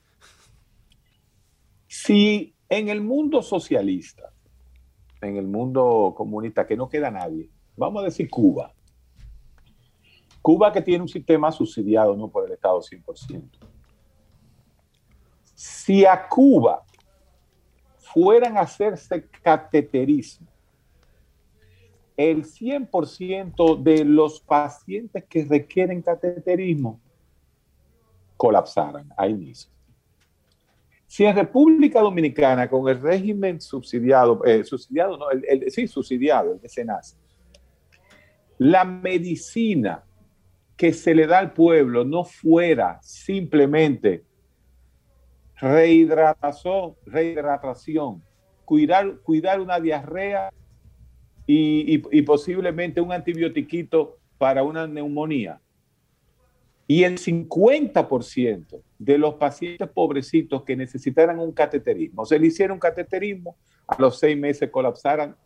[1.86, 4.32] si en el mundo socialista,
[5.20, 8.72] en el mundo comunista, que no queda nadie, vamos a decir Cuba,
[10.42, 13.48] Cuba que tiene un sistema subsidiado no por el Estado 100%.
[15.54, 16.84] Si a Cuba
[17.98, 20.48] fueran a hacerse cateterismo,
[22.16, 27.00] el 100% de los pacientes que requieren cateterismo
[28.44, 29.72] colapsaran ahí mismo.
[31.06, 36.60] Si en República Dominicana, con el régimen subsidiado, eh, subsidiado, el, el- sí, subsidiado, el
[38.58, 40.04] la medicina
[40.76, 44.24] que se le da al pueblo no fuera simplemente
[45.56, 46.96] rehidratación,
[48.66, 49.20] cuidar,
[49.60, 50.50] una diarrea
[51.46, 55.60] y, y- y posiblemente un antibiotiquito para una neumonía.
[56.86, 62.80] Y el 50% de los pacientes pobrecitos que necesitaran un cateterismo, se le hicieron un
[62.80, 65.36] cateterismo, a los seis meses colapsaran,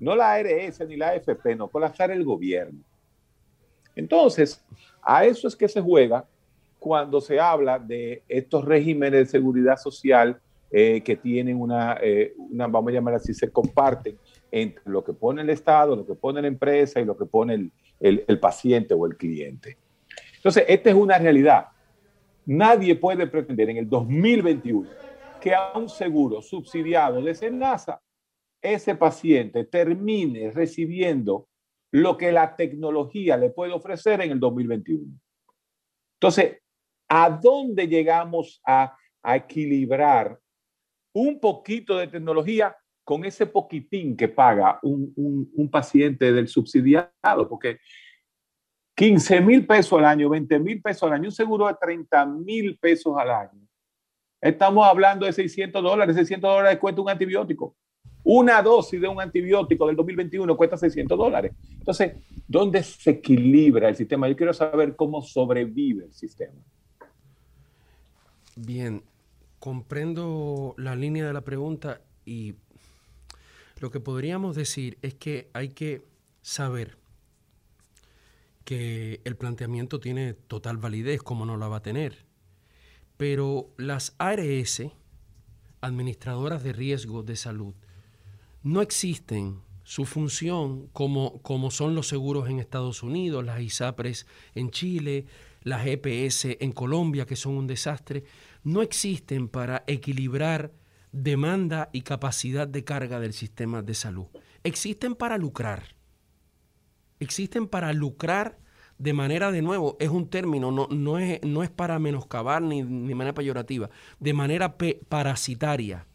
[0.00, 2.80] no la ARS ni la AFP, no, colapsar el gobierno.
[3.96, 4.64] Entonces,
[5.02, 6.26] a eso es que se juega
[6.78, 12.66] cuando se habla de estos regímenes de seguridad social eh, que tienen una, eh, una,
[12.66, 14.18] vamos a llamar así, se comparten
[14.50, 17.70] entre lo que pone el Estado, lo que pone la empresa y lo que pone
[18.00, 19.78] el paciente o el cliente.
[20.44, 21.68] Entonces, esta es una realidad.
[22.44, 24.90] Nadie puede pretender en el 2021
[25.40, 28.02] que a un seguro subsidiado de Senasa,
[28.60, 31.48] ese paciente termine recibiendo
[31.92, 35.18] lo que la tecnología le puede ofrecer en el 2021.
[36.20, 36.58] Entonces,
[37.08, 38.94] ¿a dónde llegamos a,
[39.26, 40.38] equilibrar
[41.14, 47.48] un poquito de tecnología con ese poquitín que paga un, un- un paciente del subsidiado?
[47.48, 47.78] Porque
[48.94, 52.78] 15 mil pesos al año, 20 mil pesos al año, un seguro de 30 mil
[52.78, 53.60] pesos al año.
[54.40, 57.74] Estamos hablando de 600 dólares, 600 dólares cuesta un antibiótico.
[58.22, 61.52] Una dosis de un antibiótico del 2021 cuesta 600 dólares.
[61.78, 62.14] Entonces,
[62.46, 64.28] ¿dónde se equilibra el sistema?
[64.28, 66.60] Yo quiero saber cómo sobrevive el sistema.
[68.56, 69.02] Bien,
[69.58, 72.54] comprendo la línea de la pregunta y
[73.80, 76.02] lo que podríamos decir es que hay que
[76.42, 76.96] saber
[78.64, 82.26] que el planteamiento tiene total validez, como no la va a tener.
[83.16, 84.82] Pero las ARS,
[85.80, 87.74] administradoras de riesgo de salud,
[88.62, 89.60] no existen.
[89.86, 95.26] Su función, como, como son los seguros en Estados Unidos, las ISAPRES en Chile,
[95.62, 98.24] las EPS en Colombia, que son un desastre,
[98.62, 100.72] no existen para equilibrar
[101.12, 104.26] demanda y capacidad de carga del sistema de salud.
[104.62, 105.93] Existen para lucrar
[107.24, 108.58] existen para lucrar
[108.98, 112.82] de manera, de nuevo, es un término, no, no, es, no es para menoscabar ni
[112.82, 114.76] de manera peyorativa, de manera
[115.08, 116.06] parasitaria,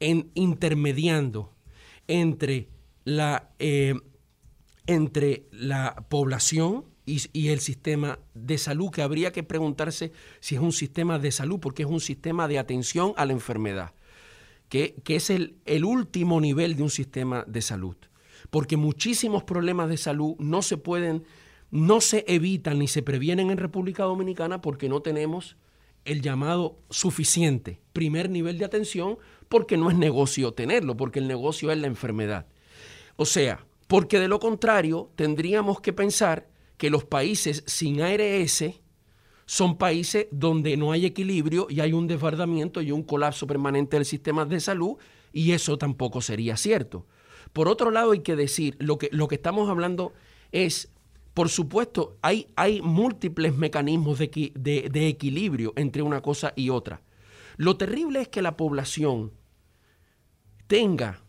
[0.00, 1.52] intermediando
[2.08, 2.68] entre
[3.04, 3.94] la, eh,
[4.86, 10.72] entre la población y, el sistema de salud, que habría que preguntarse si es un
[10.72, 13.92] sistema de salud, porque es un sistema de atención a la enfermedad,
[14.68, 17.96] que, que es el, el último nivel de un sistema de salud.
[18.52, 21.24] Porque muchísimos problemas de salud no se pueden,
[21.70, 25.56] no se evitan ni se previenen en República Dominicana porque no tenemos
[26.04, 29.16] el llamado suficiente primer nivel de atención
[29.48, 32.44] porque no es negocio tenerlo, porque el negocio es la enfermedad.
[33.16, 36.46] O sea, porque de lo contrario tendríamos que pensar
[36.76, 38.64] que los países sin ARS
[39.46, 44.04] son países donde no hay equilibrio y hay un desbordamiento y un colapso permanente del
[44.04, 44.98] sistema de salud
[45.32, 47.06] y eso tampoco sería cierto.
[47.52, 50.12] Por otro lado, hay que decir, lo que, lo que estamos hablando
[50.52, 50.90] es,
[51.34, 57.02] por supuesto, hay, hay múltiples mecanismos de, de equilibrio entre una cosa y otra.
[57.56, 59.32] Lo terrible es que la población
[60.66, 61.22] tenga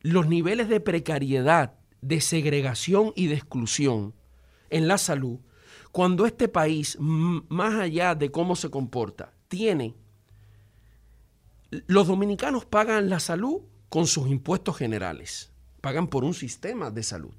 [0.00, 4.14] los niveles de precariedad, de segregación y de exclusión
[4.70, 5.40] en la salud
[5.96, 9.94] cuando este país, más allá de cómo se comporta, tiene...
[11.70, 17.34] Los dominicanos pagan la salud con sus impuestos generales, pagan por un sistema de salud.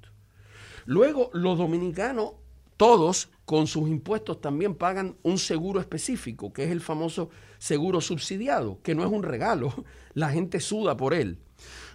[0.86, 2.32] Luego los dominicanos,
[2.76, 8.80] todos con sus impuestos también pagan un seguro específico, que es el famoso seguro subsidiado,
[8.82, 9.72] que no es un regalo,
[10.14, 11.38] la gente suda por él.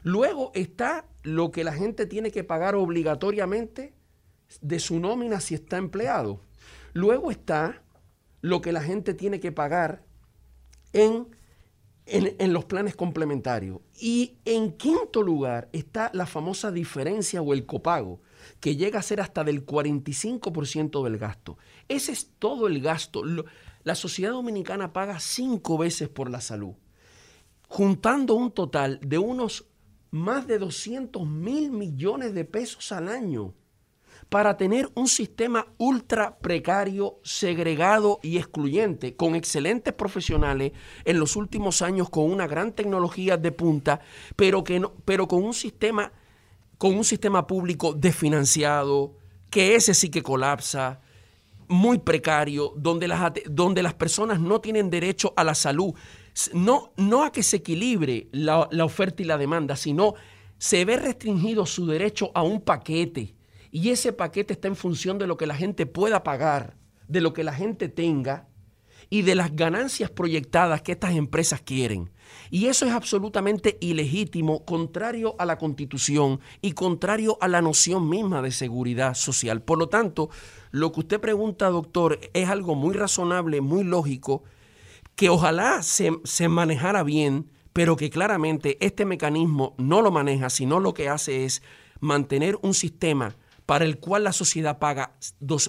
[0.04, 3.94] Luego está lo que la gente tiene que pagar obligatoriamente
[4.62, 6.42] de su nómina si está empleado.
[6.94, 7.82] Luego está
[8.42, 10.04] lo que la gente tiene que pagar
[10.92, 11.28] en,
[12.06, 13.80] en, los planes complementarios.
[14.00, 18.22] Y en quinto lugar está la famosa diferencia o el copago,
[18.60, 21.58] que llega a ser hasta del 45% del gasto.
[21.88, 23.24] Ese es todo el gasto.
[23.84, 26.74] La sociedad dominicana paga cinco veces por la salud,
[27.68, 29.66] juntando un total de unos
[30.12, 33.56] más de 200 mil millones de pesos al año
[34.34, 40.72] para tener un sistema ultra precario, segregado y excluyente, con excelentes profesionales
[41.06, 44.02] en los últimos años, con una gran tecnología de punta,
[44.36, 46.12] pero, que no, pero con un sistema,
[46.80, 49.14] con un sistema público desfinanciado,
[49.52, 51.00] que ese sí que colapsa,
[51.68, 55.94] muy precario, donde las, donde las personas no tienen derecho a la salud,
[56.54, 60.16] no, no a que se equilibre la, la oferta y la demanda, sino
[60.58, 63.36] se ve restringido su derecho a un paquete
[63.74, 67.34] y ese paquete está en función de lo que la gente pueda pagar, de lo
[67.34, 68.48] que la gente tenga
[69.10, 72.12] y de las ganancias proyectadas que estas empresas quieren.
[72.52, 78.44] Y eso es absolutamente ilegítimo, contrario a la constitución y contrario a la noción misma
[78.44, 79.64] de seguridad social.
[79.64, 80.30] Por lo tanto,
[80.70, 84.44] lo que usted pregunta, doctor, es algo muy razonable, muy lógico,
[85.16, 90.80] que ojalá se, se manejara bien, pero que claramente este mecanismo no lo maneja, sino
[90.80, 91.64] lo que hace es
[92.00, 93.36] mantener un sistema
[93.66, 95.14] para el cual la sociedad paga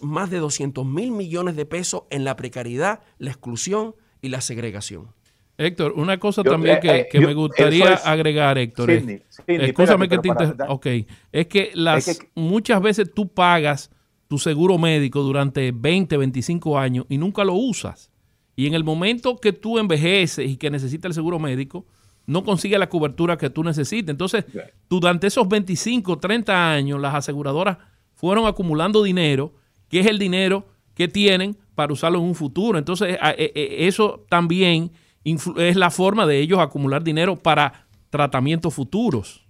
[0.03, 5.09] más de 200 mil millones de pesos en la precariedad, la exclusión y la segregación.
[5.57, 8.91] Héctor, una cosa también eh, que, eh, me gustaría agregar, Héctor.
[9.47, 10.31] escúchame que te
[10.69, 10.87] Ok,
[11.31, 13.91] es que, las, muchas veces tú pagas
[14.27, 18.11] tu seguro médico durante 20, 25 años y nunca lo usas.
[18.57, 21.87] Y en el momento que tú envejeces y que necesitas el seguro médico,
[22.27, 24.11] no consigue la cobertura que tú necesitas.
[24.11, 24.45] Entonces,
[24.89, 27.79] durante esos 25, 30 años, las aseguradoras
[28.15, 29.53] fueron acumulando dinero,
[29.89, 32.79] que es el dinero que tienen para usarlo en un futuro.
[32.79, 34.93] Entonces, e, e, eso también
[35.25, 39.45] es la forma de ellos acumular dinero para tratamientos futuros.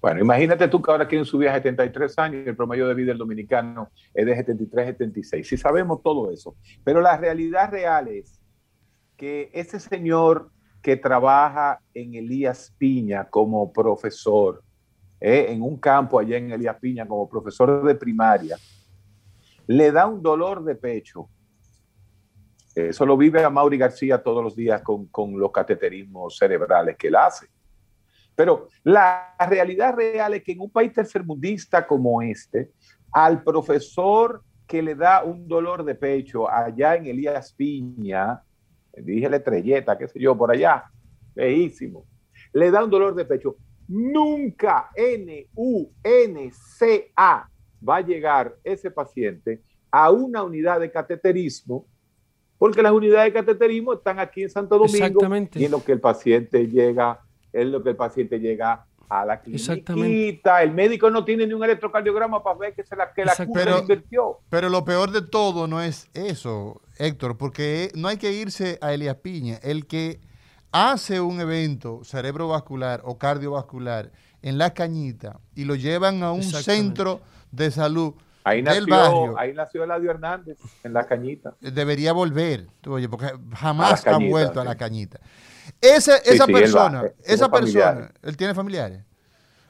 [0.00, 3.08] Bueno, imagínate tú que ahora quieren subir a 73 años y el promedio de vida
[3.08, 5.48] del dominicano es de 73, 76.
[5.48, 8.40] Sí sabemos todo eso, pero la realidad real es
[9.16, 10.51] que ese señor
[10.82, 14.62] que trabaja en Elías Piña como profesor,
[15.20, 18.56] eh, en un campo allá en Elías Piña como profesor de primaria,
[19.66, 21.28] le da un dolor de pecho.
[22.74, 27.08] Eso lo vive a Mauri García todos los días con, con los cateterismos cerebrales que
[27.08, 27.46] él hace.
[28.34, 32.72] Pero la realidad real es que en un país tercermundista como este,
[33.12, 38.42] al profesor que le da un dolor de pecho allá en Elías Piña,
[38.96, 40.84] dije la estrelleta, qué sé yo, por allá,
[41.34, 42.04] feísimo,
[42.52, 43.56] le da un dolor de pecho.
[43.88, 45.48] Nunca N-U-N-C-A
[47.88, 51.86] va a llegar ese paciente a una unidad de cateterismo,
[52.58, 55.20] porque las unidades de cateterismo están aquí en Santo Domingo
[55.54, 57.20] y en lo que el paciente llega,
[57.52, 58.86] es lo que el paciente llega
[59.20, 60.62] a la clínica.
[60.62, 63.80] El médico no tiene ni un electrocardiograma para ver que, se la, que la pero,
[63.80, 64.38] invirtió.
[64.48, 68.92] Pero lo peor de todo no es eso, Héctor, porque no hay que irse a
[68.92, 69.58] Elias Piña.
[69.62, 70.20] El que
[70.70, 74.10] hace un evento cerebrovascular o cardiovascular
[74.40, 79.84] en la cañita y lo llevan a un centro de salud Ahí nació, ahí nació
[79.84, 81.54] Eladio Hernández, en la cañita.
[81.60, 85.20] Debería volver, oye, porque jamás ha vuelto a la cañita.
[85.80, 89.02] Esa persona, esa persona, él tiene familiares.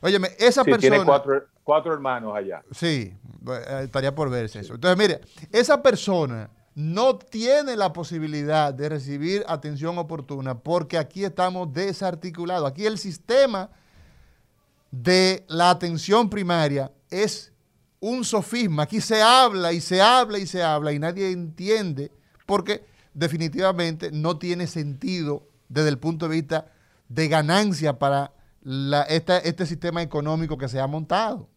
[0.01, 0.81] Óyeme, esa persona.
[0.81, 2.63] Tiene cuatro, cuatro, hermanos allá.
[2.73, 3.17] Sí,
[3.49, 4.75] eh, estaría por verse eso.
[4.75, 5.21] Entonces, mire,
[5.53, 12.69] esa persona no tiene la posibilidad de recibir atención oportuna porque aquí estamos desarticulados.
[12.69, 13.71] Aquí el sistema
[14.91, 17.53] de la atención primaria es
[18.01, 18.85] un sofisma.
[18.85, 22.11] Aquí se habla y se habla y se habla y nadie entiende
[22.47, 22.85] porque
[23.15, 26.67] definitivamente no tiene sentido desde el punto de vista
[27.09, 28.33] de ganancia para
[29.09, 31.49] este sistema económico que se ha montado.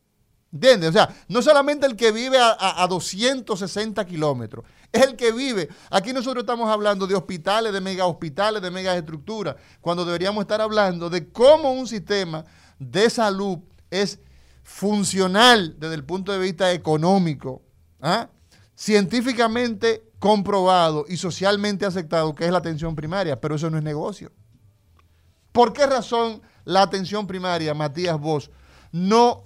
[0.51, 0.91] ¿Entiendes?
[0.91, 5.67] O sea, no solamente el que vive a, a 260 kilómetros, es el que vive.
[5.89, 10.61] Aquí nosotros estamos hablando de hospitales, de mega hospitales, de mega estructuras, cuando deberíamos estar
[10.61, 12.45] hablando de cómo un sistema
[12.79, 13.59] de salud
[13.91, 14.19] es
[14.63, 17.61] funcional desde el punto de vista económico,
[18.01, 18.29] ¿ah?
[18.75, 24.31] científicamente comprobado y socialmente aceptado que es la atención primaria, pero eso no es negocio.
[25.51, 28.49] ¿Por qué razón la atención primaria, Matías Vos,
[28.91, 29.43] no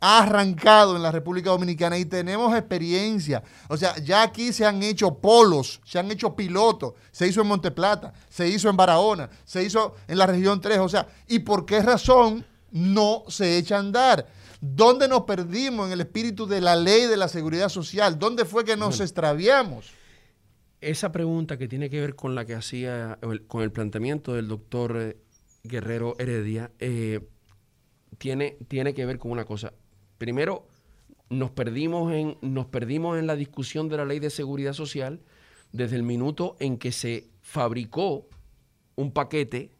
[0.00, 3.42] ha arrancado en la República Dominicana y tenemos experiencia?
[3.68, 7.48] O sea, ya aquí se han hecho polos, se han hecho pilotos, se hizo en
[7.48, 11.66] Monteplata, se hizo en Barahona, se hizo en la región 3, o sea, ¿y por
[11.66, 14.26] qué razón no se echa a andar?
[14.62, 18.18] ¿Dónde nos perdimos en el espíritu de la ley de la seguridad social?
[18.18, 19.92] ¿Dónde fue que nos extraviamos?
[20.86, 23.18] Esa pregunta que tiene que ver con la que hacía,
[23.48, 25.16] con el planteamiento del doctor eh,
[25.64, 27.28] Guerrero Heredia, eh,
[28.18, 29.72] tiene, tiene que ver con una cosa.
[30.16, 30.68] Primero,
[31.28, 35.24] nos perdimos, en, nos perdimos en la discusión de la ley de seguridad social
[35.72, 38.28] desde el minuto en que se fabricó
[38.94, 39.72] un paquete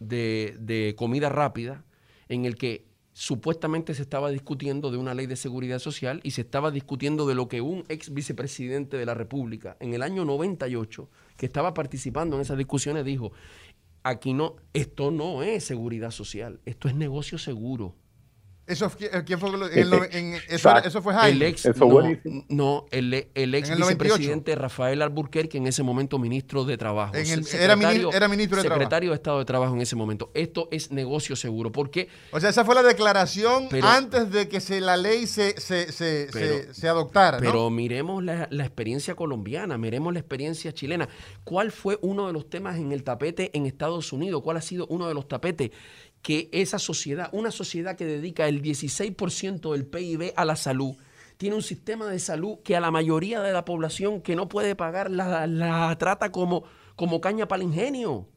[0.00, 1.84] de, de comida rápida
[2.28, 2.89] en el que
[3.20, 7.34] supuestamente se estaba discutiendo de una ley de seguridad social y se estaba discutiendo de
[7.34, 11.06] lo que un ex vicepresidente de la República en el año 98,
[11.36, 13.32] que estaba participando en esas discusiones, dijo,
[14.04, 17.94] aquí no, esto no es seguridad social, esto es negocio seguro.
[18.70, 18.90] Eso,
[19.26, 19.50] ¿quién fue?
[20.48, 21.36] eso, fue Jaime.
[21.36, 21.68] El ex,
[22.48, 23.14] no, el,
[23.54, 27.14] ex vicepresidente Rafael Alburquerque, en ese momento ministro de Trabajo.
[27.14, 30.30] era, ministro, era ministro de secretario de Estado de Trabajo en ese momento.
[30.34, 31.72] Esto es negocio seguro.
[31.72, 35.90] porque O sea, esa fue la declaración antes de que se, la ley se, se,
[35.92, 37.38] se, adoptara.
[37.38, 41.08] Pero miremos la, la experiencia colombiana, miremos la experiencia chilena.
[41.42, 44.42] ¿Cuál fue uno de los temas en el tapete en Estados Unidos?
[44.42, 45.70] ¿Cuál ha sido uno de los tapetes?
[46.22, 50.96] Que esa sociedad, una sociedad que dedica el 16% del PIB a la salud,
[51.36, 54.76] tiene un sistema de salud que a la mayoría de la población que no puede
[54.76, 56.64] pagar la, trata como,
[56.96, 58.28] como caña para el ingenio.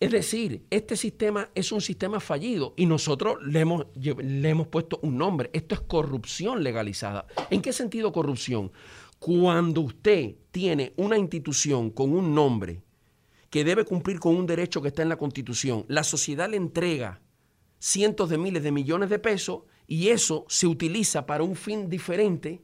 [0.00, 4.98] Es decir, este sistema es un sistema fallido y nosotros le hemos, le hemos puesto
[5.02, 5.48] un nombre.
[5.54, 7.26] Esto es corrupción legalizada.
[7.48, 8.70] ¿En qué sentido corrupción?
[9.18, 12.82] Cuando usted tiene una institución con un nombre
[13.54, 15.84] que debe cumplir con un derecho que está en la Constitución.
[15.86, 17.20] La sociedad le entrega
[17.78, 22.62] cientos de miles de millones de pesos y eso se utiliza para un fin diferente,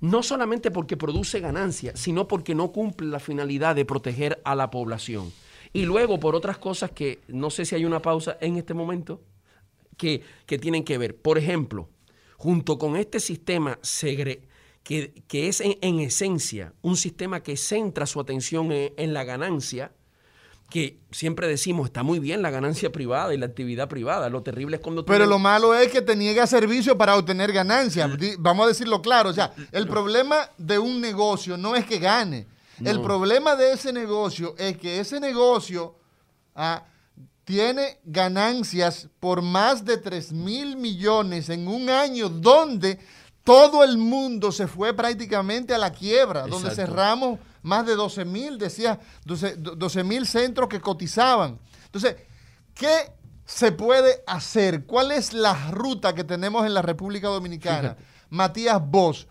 [0.00, 4.70] no solamente porque produce ganancias, sino porque no cumple la finalidad de proteger a la
[4.70, 5.30] población.
[5.74, 9.20] Y luego por otras cosas que no sé si hay una pausa en este momento,
[9.98, 11.20] que, tienen que ver.
[11.20, 11.90] Por ejemplo,
[12.38, 14.48] junto con este sistema segre,
[14.84, 19.92] que, es en, esencia un sistema que centra su atención en la ganancia,
[20.74, 24.28] que siempre decimos, está muy bien la ganancia privada y la actividad privada.
[24.28, 25.04] Lo terrible es cuando...
[25.04, 28.10] Pero lo malo es que te niega servicio para obtener ganancias.
[28.40, 29.30] Vamos a decirlo claro.
[29.30, 32.48] O sea, el problema de un negocio no es que gane.
[32.84, 35.94] El problema de ese negocio es que ese negocio
[36.56, 36.82] ah,
[37.44, 42.98] tiene ganancias por más de 3 mil millones en un año donde
[43.44, 48.56] todo el mundo se fue prácticamente a la quiebra, donde cerramos más de 12 mil,
[48.58, 51.58] decía, 12 mil centros que cotizaban.
[51.86, 52.14] Entonces,
[52.74, 53.10] ¿qué
[53.44, 54.84] se puede hacer?
[54.84, 57.96] ¿Cuál es la ruta que tenemos en la República Dominicana?
[58.30, 59.26] Matías Bosch,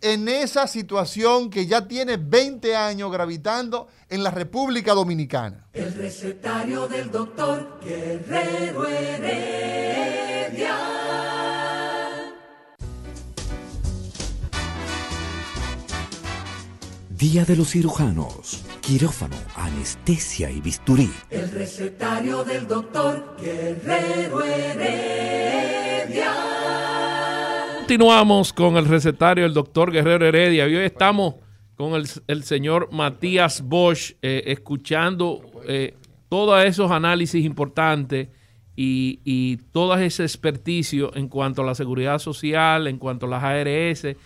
[0.00, 5.66] en esa situación que ya tiene 20 años gravitando en la República Dominicana.
[5.72, 10.28] El recetario del doctor Guerrero Heredia.
[17.18, 21.10] Día de los cirujanos quirófano, anestesia y bisturí.
[21.30, 26.32] El recetario del doctor Guerrero Heredia.
[27.80, 31.34] Continuamos con el recetario del doctor Guerrero Heredia y hoy estamos
[31.74, 35.96] con el, el señor Matías Bosch eh, escuchando eh,
[36.28, 38.28] todos esos análisis importantes
[38.76, 43.42] y, y todo ese experticio en cuanto a la seguridad social, en cuanto a las
[43.42, 44.16] ARS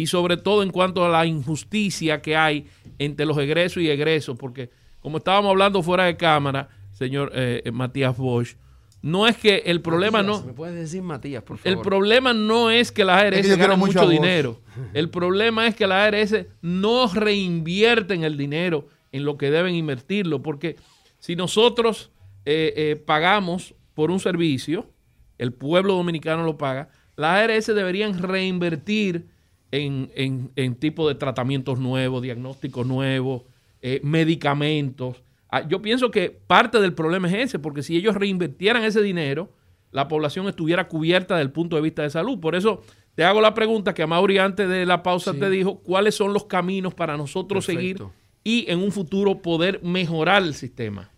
[0.00, 2.66] y sobre todo en cuanto a la injusticia que hay
[2.98, 4.70] entre los egresos y egresos, porque
[5.00, 8.56] como estábamos hablando fuera de cámara, señor eh, eh, Matías Bosch,
[9.02, 10.46] no es que el problema Matías, no...
[10.46, 11.78] ¿Me puedes decir Matías, por favor?
[11.78, 14.62] El problema no es que las ARS Es que mucho dinero.
[14.94, 20.40] El problema es que las ARS no reinvierten el dinero en lo que deben invertirlo.
[20.40, 20.76] Porque
[21.18, 22.10] si nosotros
[22.46, 24.90] eh, eh, pagamos por un servicio,
[25.36, 29.28] el pueblo dominicano lo paga, las ARS deberían reinvertir
[29.72, 33.42] en, en, en tipo de tratamientos nuevos, diagnósticos nuevos,
[33.82, 35.22] eh, medicamentos.
[35.48, 39.50] Ah, Yo pienso que parte del problema es ese, porque si ellos reinvirtieran ese dinero,
[39.92, 42.38] la población estuviera cubierta desde el punto de vista de salud.
[42.40, 42.82] Por eso
[43.14, 45.40] te hago la pregunta que a Mauri antes de la pausa Sí.
[45.40, 48.00] te dijo, ¿cuáles son los caminos para nosotros seguir
[48.44, 51.10] y en un futuro poder mejorar el sistema?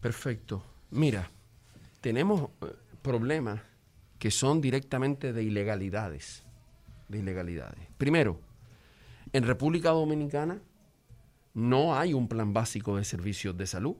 [0.00, 0.62] Perfecto.
[0.90, 1.30] Mira,
[2.00, 2.66] tenemos eh,
[3.02, 3.60] problemas
[4.18, 6.44] que son directamente de ilegalidades.
[7.08, 7.88] De ilegalidades.
[7.96, 8.40] Primero,
[9.32, 10.60] en República Dominicana
[11.54, 13.96] no hay un plan básico de servicios de salud,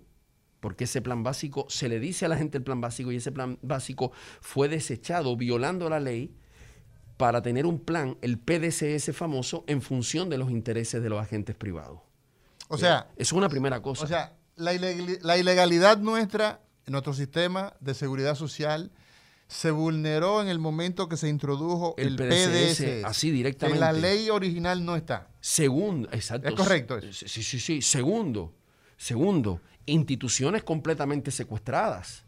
[0.60, 3.32] porque ese plan básico, se le dice a la gente el plan básico y ese
[3.32, 6.34] plan básico fue desechado violando la ley
[7.16, 11.56] para tener un plan, el PDCS famoso, en función de los intereses de los agentes
[11.56, 12.00] privados.
[12.68, 14.04] O sea, Es una primera cosa.
[14.04, 14.72] o sea la,
[15.22, 18.90] la ilegalidad nuestra en nuestro sistema de seguridad social
[19.48, 23.04] se vulneró en el momento que se introdujo el, PDS.
[23.04, 23.76] así directamente.
[23.76, 25.28] en la ley original no está.
[25.40, 26.48] Segundo, exacto.
[26.48, 27.26] ¿Es correcto eso?
[27.26, 27.80] Sí, sí, sí.
[27.82, 28.52] Segundo,
[28.98, 32.24] segundo, instituciones completamente secuestradas.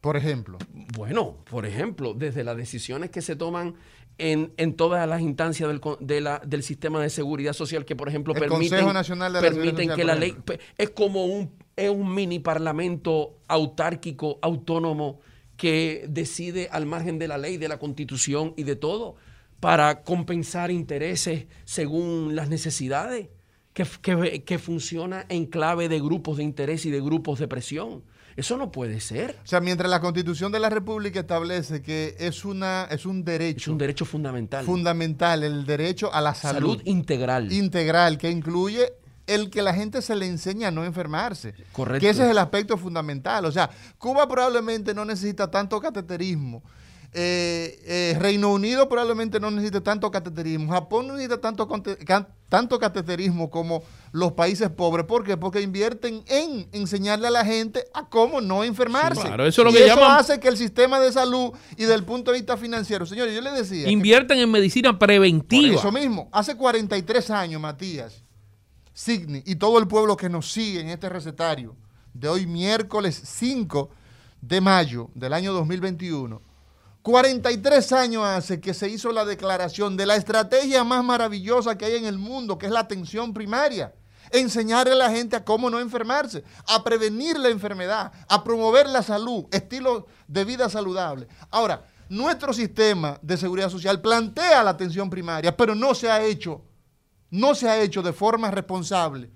[0.00, 0.56] Por ejemplo,
[0.96, 3.74] Bueno, por ejemplo, desde las decisiones que se toman
[4.16, 8.08] en, en todas las instancias del, de la- del sistema de seguridad social que, por
[8.08, 10.36] ejemplo, El permiten, Consejo Nacional de la Seguridad permiten Social, que la ley...
[10.78, 15.20] Es como un, es un mini parlamento autárquico, autónomo,
[15.60, 19.16] que decide al margen de la ley, de la constitución y de todo,
[19.60, 23.28] para compensar intereses según las necesidades,
[23.74, 28.02] que, que, que funciona en clave de grupos de interés y de grupos de presión.
[28.36, 29.36] Eso no puede ser.
[29.44, 33.64] o sea, mientras la Constitución de la República establece que es una es un derecho,
[33.70, 34.64] Es un derecho fundamental.
[34.64, 37.52] fundamental, el derecho a la salud, Salud integral.
[37.52, 38.94] integral que incluye
[39.34, 41.54] el que la gente se le enseña a no enfermarse.
[41.72, 42.00] Correcto.
[42.00, 43.44] Que ese es el aspecto fundamental.
[43.44, 46.62] O sea, Cuba probablemente no necesita tanto cateterismo.
[47.12, 50.72] Eh, eh, Reino Unido probablemente no necesita tanto cateterismo.
[50.72, 51.68] Japón no necesita tanto,
[52.48, 55.06] tanto cateterismo como los países pobres.
[55.06, 55.36] ¿Por qué?
[55.36, 59.22] Porque invierten en enseñarle a la gente a cómo no enfermarse.
[59.22, 61.50] Sí, claro, eso es lo y que eso llaman- hace que el sistema de salud
[61.76, 63.86] y del punto de vista financiero, señores, yo les decía...
[63.86, 65.74] que- Invierten en medicina por preventiva.
[65.80, 68.22] eso mismo, hace 43 años, Matías,
[69.00, 71.74] Sidney y todo el pueblo que nos sigue en este recetario
[72.12, 73.88] de hoy, miércoles 5
[74.42, 76.42] de mayo del año 2021,
[77.00, 81.96] 43 años hace que se hizo la declaración de la estrategia más maravillosa que hay
[81.96, 83.94] en el mundo, que es la atención primaria.
[84.32, 89.02] Enseñarle a la gente a cómo no enfermarse, a prevenir la enfermedad, a promover la
[89.02, 91.26] salud, estilo de vida saludable.
[91.50, 96.60] Ahora, nuestro sistema de seguridad social plantea la atención primaria, pero no se ha hecho,
[97.30, 99.30] no se ha hecho de forma responsable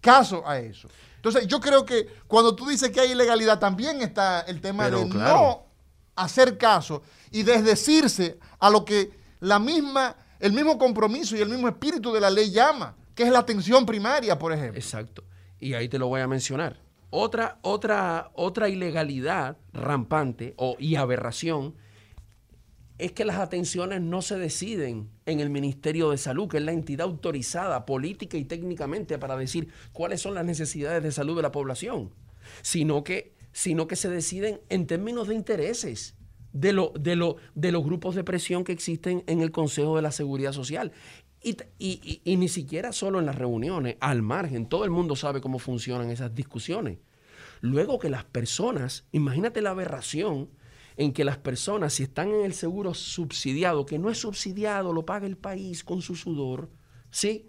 [0.00, 0.88] caso a eso.
[1.16, 5.04] Entonces, yo creo que cuando tú dices que hay ilegalidad, también está el tema Pero
[5.04, 5.36] de claro.
[5.36, 5.66] no
[6.16, 11.68] hacer caso y desdecirse a lo que la misma, el mismo compromiso y el mismo
[11.68, 14.78] espíritu de la ley llama, que es la atención primaria, por ejemplo.
[14.78, 15.24] Exacto.
[15.60, 16.80] Y ahí te lo voy a mencionar.
[17.10, 21.76] Otra, otra, otra ilegalidad rampante o, y aberración
[22.98, 26.72] es que las atenciones no se deciden en el Ministerio de Salud, que es la
[26.72, 31.52] entidad autorizada política y técnicamente para decir cuáles son las necesidades de salud de la
[31.52, 32.10] población,
[32.62, 36.16] sino que, sino que se deciden en términos de intereses
[36.52, 40.02] de, lo, de, lo, de los grupos de presión que existen en el Consejo de
[40.02, 40.92] la Seguridad Social.
[41.42, 45.40] Y, y- y ni siquiera solo en las reuniones, al margen, todo el mundo sabe
[45.40, 46.98] cómo funcionan esas discusiones.
[47.62, 50.50] Luego que las personas, imagínate la aberración
[50.96, 55.04] en que las personas, si están en el seguro subsidiado, que no es subsidiado, lo
[55.04, 56.70] paga el país con su sudor,
[57.10, 57.48] ¿sí?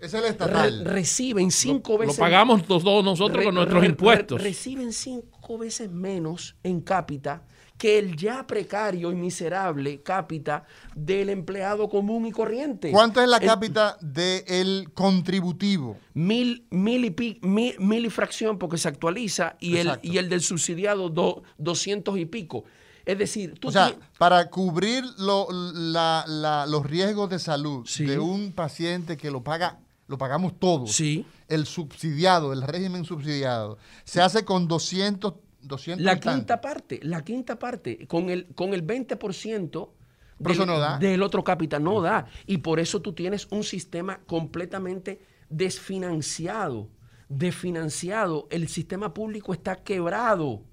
[0.00, 0.84] Es el Re- estatal.
[0.84, 4.38] reciben cinco Lo veces pagamos todos nosotros con nuestros impuestos.
[4.42, 7.44] re- reciben cinco veces menos en cápita
[7.82, 10.62] que el ya precario y miserable cápita
[10.94, 12.92] del empleado común y corriente.
[12.92, 15.96] ¿Cuánto es la El- cápita del contributivo?
[16.14, 20.28] Mil, mil, y pi- mil, mil y fracción porque se actualiza y el, y el
[20.28, 22.62] del subsidiado do- doscientos y pico.
[23.04, 28.04] Es decir, tú O sea, para cubrir lo- la- la- los riesgos de salud Sí.
[28.06, 30.92] de un paciente que lo paga, lo pagamos todos.
[30.92, 31.26] Sí.
[31.48, 36.30] El subsidiado, el régimen subsidiado, se hace con 200, 200 La tanto.
[36.38, 39.90] quinta parte, la quinta parte, con el, con el 20%
[40.38, 40.98] Pero eso no da.
[40.98, 42.26] del otro capital, no da.
[42.46, 46.90] Y por eso tú tienes un sistema completamente desfinanciado.
[47.28, 48.48] Desfinanciado.
[48.50, 50.64] El sistema público está quebrado.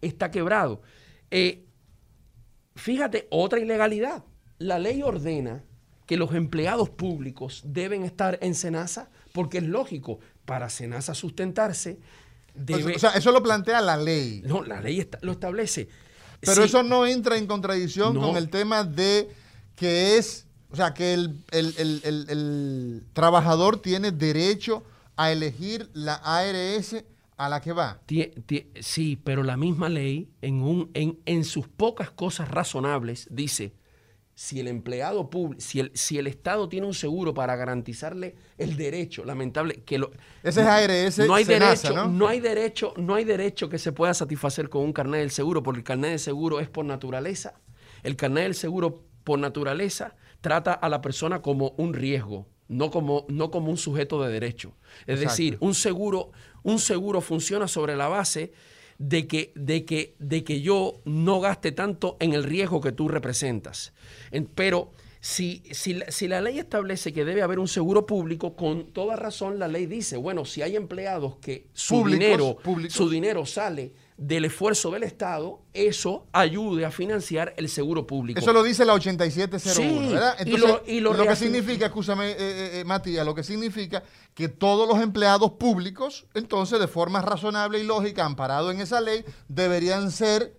[0.00, 0.82] Está quebrado.
[1.30, 1.66] Eh,
[2.74, 4.24] fíjate, otra ilegalidad.
[4.58, 5.64] La ley ordena
[6.06, 12.00] que los empleados públicos deben estar en Senasa porque es lógico, para Senasa sustentarse,
[12.58, 12.96] debe...
[12.96, 14.42] O sea, eso lo plantea la ley.
[14.44, 15.88] No, la ley está- lo establece.
[16.40, 18.20] Pero Sí, eso no entra en contradicción No.
[18.20, 19.28] con el tema de
[19.74, 24.84] que es, o sea, que el, el- el- el- trabajador tiene derecho
[25.16, 27.04] a elegir la ARS
[27.36, 28.00] a la que va.
[28.06, 33.26] tie- tie- sí, pero la misma ley, en, un, en, en sus pocas cosas razonables,
[33.30, 33.72] dice,
[34.38, 38.76] si el empleado público, si el, si el Estado tiene un seguro para garantizarle el
[38.76, 40.12] derecho, lamentable, que lo...
[40.44, 42.28] Ese es ARS no hay derecho, ¿no?
[42.28, 45.78] hay derecho, no hay derecho que se pueda satisfacer con un carnet del seguro, porque
[45.78, 47.54] el carnet del seguro es por naturaleza.
[48.04, 53.26] El carnet del seguro por naturaleza trata a la persona como un riesgo, no como,
[53.28, 54.76] no como un sujeto de derecho.
[55.00, 55.30] Es Exacto.
[55.30, 56.30] decir, un seguro,
[56.62, 58.52] un seguro funciona sobre la base
[58.98, 63.08] de que, de, que, de que yo no gaste tanto en el riesgo que tú
[63.08, 63.92] representas.
[64.30, 64.90] En- pero
[65.20, 69.16] si, si, la, si la ley establece que debe haber un seguro público, con toda
[69.16, 72.94] razón la ley dice, bueno, si hay empleados que su, Públicos, dinero, públicos.
[72.94, 78.40] su dinero sale del esfuerzo del Estado, eso ayude a financiar el seguro público.
[78.40, 80.36] Eso lo dice la 8701, Sí, ¿verdad?
[80.44, 84.02] y lo- y lo que significa, escúchame, eh, eh, eh, Matías, lo que significa
[84.34, 89.24] que todos los empleados públicos, entonces, de forma razonable y lógica, amparado en esa ley,
[89.48, 90.57] deberían ser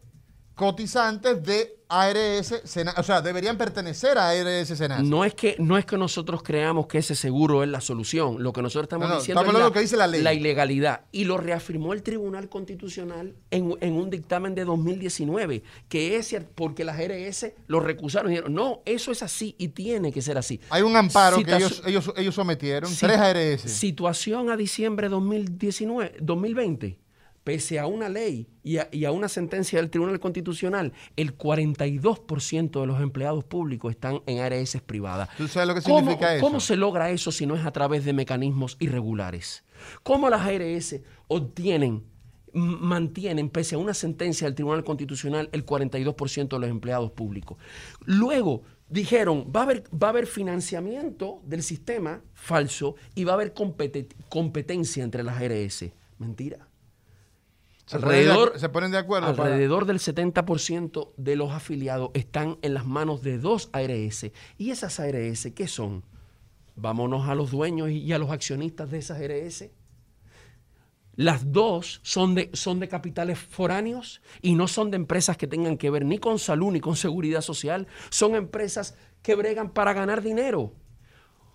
[0.59, 5.01] cotizantes de ARS, Sena- o sea, deberían pertenecer a ARS Senasa.
[5.01, 8.43] No es, que, no es que nosotros creamos que ese seguro es la solución.
[8.43, 10.05] Lo que nosotros estamos No, no, diciendo estamos es hablando de lo que dice la
[10.05, 10.37] ley.
[10.37, 11.01] ilegalidad.
[11.11, 16.83] Y lo reafirmó el Tribunal Constitucional en, en un dictamen de 2019, que es porque
[16.85, 20.59] las RS lo recusaron y dijeron, no, eso es así y tiene que ser así.
[20.69, 23.61] Hay un amparo que ellos, ellos, ellos sometieron, Si- tres ARS.
[23.61, 26.99] Situación a diciembre 2019, 2020.
[27.49, 32.79] Pese a una ley y a, y a una sentencia del Tribunal Constitucional, el 42%
[32.81, 35.29] de los empleados públicos están en ARS privadas.
[35.35, 36.45] ¿Tú sabes lo que ¿Cómo- significa eso?
[36.45, 39.63] ¿Cómo se logra eso si no es a través de mecanismos irregulares?
[40.03, 40.97] ¿Cómo las ARS
[41.27, 42.03] obtienen,
[42.53, 47.57] mantienen, pese a una sentencia del Tribunal Constitucional, el 42% de los empleados públicos?
[48.05, 53.35] Luego dijeron, va a haber, va a haber financiamiento del sistema falso y va a
[53.35, 55.85] haber compete- competencia entre las ARS.
[56.19, 56.67] Mentira.
[57.89, 62.11] Se ponen de Alrededor, se ponen de acuerdo para- alrededor del 70% de los afiliados
[62.13, 64.31] están en las manos de dos ARS.
[64.59, 66.03] ¿Y esas ARS qué son?
[66.75, 69.71] Vámonos a los dueños y a los accionistas de esas ARS.
[71.15, 75.75] Las dos son de, son de capitales foráneos y no son de empresas que tengan
[75.77, 77.87] que ver ni con salud ni con seguridad social.
[78.11, 80.73] Son empresas que bregan para ganar dinero.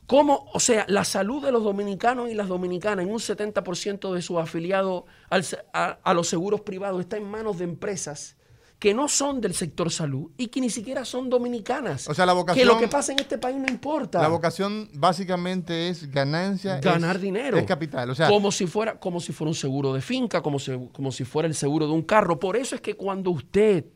[0.07, 0.47] ¿Cómo?
[0.53, 4.39] O sea, la salud de los dominicanos y las dominicanas en un 70% de sus
[4.39, 8.37] afiliados al a, a los seguros privados está en manos de empresas
[8.79, 12.07] que no son del sector salud y que ni siquiera son dominicanas.
[12.07, 14.21] O sea, la Que vocación- lo que pasa en este país no importa.
[14.21, 16.81] La vocación básicamente es ganancia.
[16.81, 17.57] ganar es- dinero.
[17.57, 18.11] Es capital.
[18.11, 21.13] O sea, como si fuera, como si fuera un seguro de finca, como si, como
[21.13, 22.39] si fuera el seguro de un carro.
[22.39, 23.87] Por eso es que cuando usted,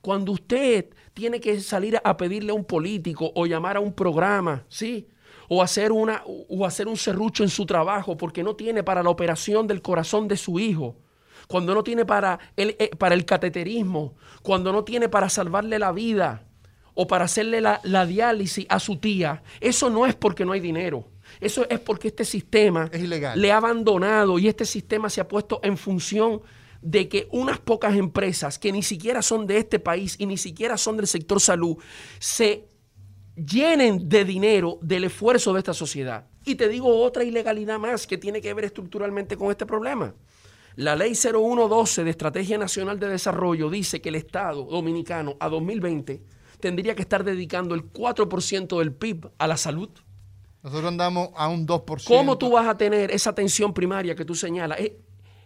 [0.00, 4.64] cuando usted tiene que salir a pedirle a un político o llamar a un programa,
[4.68, 5.06] ¿sí?
[5.52, 9.10] O hacer, una, o hacer un serrucho en su trabajo porque no tiene para la
[9.10, 10.94] operación del corazón de su hijo,
[11.48, 15.90] cuando no tiene para el, eh, para el cateterismo, cuando no tiene para salvarle la
[15.90, 16.44] vida
[16.94, 20.60] o para hacerle la, la diálisis a su tía, eso no es porque no hay
[20.60, 21.08] dinero.
[21.40, 23.40] Eso es porque este sistema Es ilegal.
[23.40, 26.42] le ha abandonado y este sistema se ha puesto en función
[26.82, 30.76] de que unas pocas empresas que ni siquiera son de este país y ni siquiera
[30.78, 31.76] son del sector salud
[32.18, 32.69] se
[33.44, 36.26] llenen de dinero del esfuerzo de esta sociedad.
[36.44, 40.14] Y te digo otra ilegalidad más que tiene que ver estructuralmente con este problema.
[40.76, 46.22] La ley 0112 de Estrategia Nacional de Desarrollo dice que el Estado dominicano a 2020
[46.60, 49.90] tendría que estar dedicando el 4% del PIB a la salud.
[50.62, 52.04] nosotros andamos a un 2%.
[52.06, 54.78] ¿Cómo tú vas a tener esa atención primaria que tú señalas?
[54.80, 54.96] E-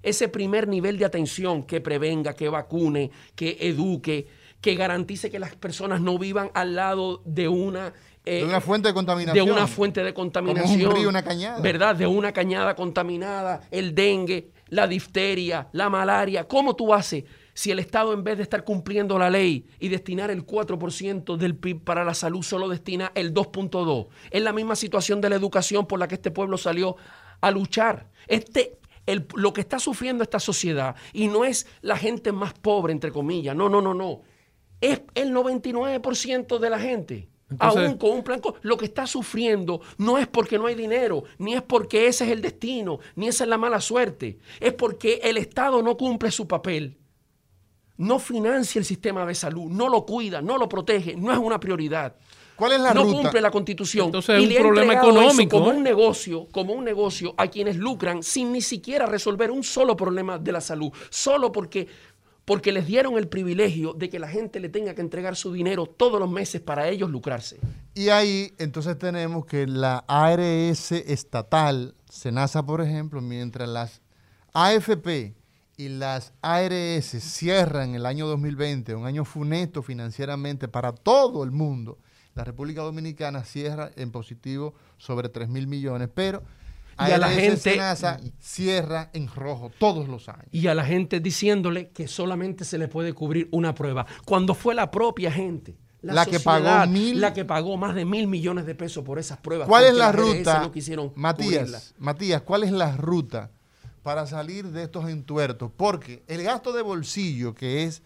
[0.02, 4.26] Ese primer nivel de atención que prevenga, que vacune, que eduque,
[4.64, 7.92] que garantice que las personas no vivan al lado de una
[8.24, 9.44] eh, de una fuente de contaminación.
[9.44, 10.80] De una fuente de contaminación.
[10.80, 11.60] Como un río, una cañada.
[11.60, 11.94] ¿Verdad?
[11.94, 16.48] De una cañada contaminada, el dengue, la difteria, la malaria.
[16.48, 20.30] ¿Cómo tú haces si el Estado en vez de estar cumpliendo la ley y destinar
[20.30, 24.06] el 4% del PIB para la salud solo destina el 2.2?
[24.30, 26.96] Es la misma situación de la educación por la que este pueblo salió
[27.42, 28.08] a luchar.
[28.28, 32.94] Este, el, lo que está sufriendo esta sociedad, y no es la gente más pobre,
[32.94, 34.22] entre comillas, no, no, no, no,
[34.92, 37.28] es el 99% de la gente
[37.58, 41.54] aún con un plan, lo que está sufriendo no es porque no hay dinero, ni
[41.54, 45.36] es porque ese es el destino, ni esa es la mala suerte, es porque el
[45.36, 46.96] Estado no cumple su papel,
[47.96, 51.60] no financia el sistema de salud, no lo cuida, no lo protege, no es una
[51.60, 52.16] prioridad.
[52.56, 54.06] ¿Cuál es la no cumple la constitución.
[54.06, 55.58] Entonces es un problema económico.
[55.58, 59.96] como un negocio, como un negocio a quienes lucran sin ni siquiera resolver un solo
[59.96, 61.88] problema de la salud, solo porque
[62.44, 65.86] porque les dieron el privilegio de que la gente le tenga que entregar su dinero
[65.86, 67.58] todos los meses para ellos lucrarse.
[67.94, 74.02] Y ahí entonces tenemos que la ARS estatal, SENASA por ejemplo, mientras las
[74.52, 75.34] AFP
[75.76, 81.98] y las ARS cierran el año 2020, un año funesto financieramente para todo el mundo,
[82.34, 86.42] la República Dominicana cierra en positivo sobre 3 mil millones, pero
[86.98, 87.80] y a la gente
[88.38, 90.46] cierra en rojo todos los años.
[90.52, 94.74] Y a la gente diciéndole que solamente se le puede cubrir una prueba, cuando fue
[94.74, 95.76] la propia gente.
[96.02, 99.38] La, que pagó mil, la que pagó más de mil millones de pesos por esas
[99.38, 99.66] pruebas.
[99.66, 100.70] ¿Cuál es la ruta?
[101.14, 103.50] Matías, Matías, ¿cuál es la ruta
[104.02, 105.70] para salir de estos entuertos?
[105.74, 108.02] Porque el gasto de bolsillo, que es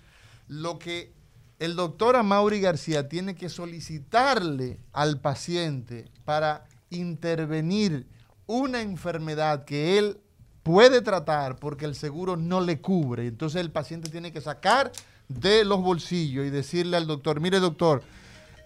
[0.47, 1.12] lo que
[1.59, 8.07] el doctor Amaury García tiene que solicitarle al paciente para intervenir
[8.49, 10.18] una enfermedad que él
[10.64, 13.28] puede tratar porque el seguro no le cubre.
[13.28, 14.90] Entonces el paciente tiene que sacar
[15.28, 18.03] de los bolsillos y decirle al doctor, mire doctor,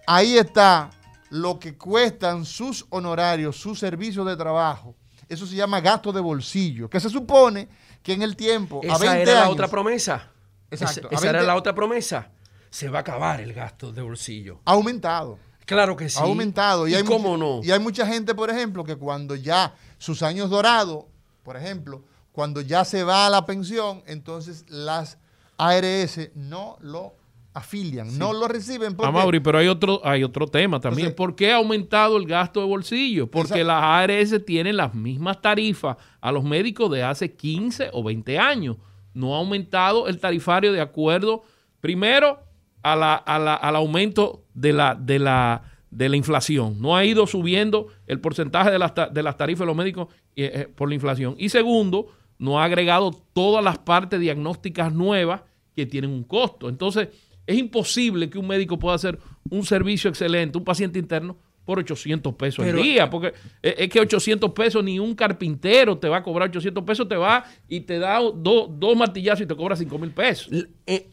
[0.07, 0.89] ahí está
[1.29, 4.95] lo que cuestan sus honorarios, sus servicios de trabajo.
[5.29, 7.67] Eso se llama gasto de bolsillo, que se supone
[8.01, 8.81] que en el tiempo...
[8.83, 10.29] Esa a 20 era la otra promesa.
[10.69, 11.07] Exacto.
[11.11, 12.29] Esa, era la otra promesa.
[12.69, 14.61] Se va a acabar el gasto de bolsillo.
[14.65, 15.39] Ha aumentado.
[15.65, 16.19] Claro que sí.
[16.19, 16.87] Ha aumentado.
[16.87, 17.61] Y, hay cómo no?
[17.63, 21.05] Y hay mucha gente, por ejemplo, que cuando ya sus años dorados,
[21.43, 25.17] por ejemplo, cuando ya se va a la pensión, entonces las
[25.57, 27.15] ARS no lo
[27.53, 28.95] afilian, no lo reciben.
[28.95, 29.11] Porque...
[29.11, 31.13] Mauri, pero hay otro, hay otro tema también.
[31.13, 33.29] ¿Por qué ha aumentado el gasto de bolsillo?
[33.29, 38.39] Porque las ARS tienen las mismas tarifas a los médicos de hace 15 o 20
[38.39, 38.77] años.
[39.13, 41.43] No ha aumentado el tarifario de acuerdo,
[41.79, 42.39] primero,
[42.83, 46.81] a la, al aumento de la, de, la, de la inflación.
[46.81, 50.51] No ha ido subiendo el porcentaje de las, de las tarifas de los médicos eh,
[50.53, 51.35] eh, por la inflación.
[51.37, 52.07] Y segundo,
[52.37, 55.41] no ha agregado todas las partes diagnósticas nuevas
[55.75, 56.69] que tienen un costo.
[56.69, 57.09] Entonces,
[57.47, 59.17] es imposible que un médico pueda hacer
[59.49, 64.51] un servicio excelente, un paciente interno, por 800 pesos al día, porque es que 800
[64.51, 68.19] pesos ni un carpintero te va a cobrar 800 pesos, te va y te da
[68.19, 70.49] dos martillazos y te cobra 5 mil pesos.
[70.85, 71.07] Eh,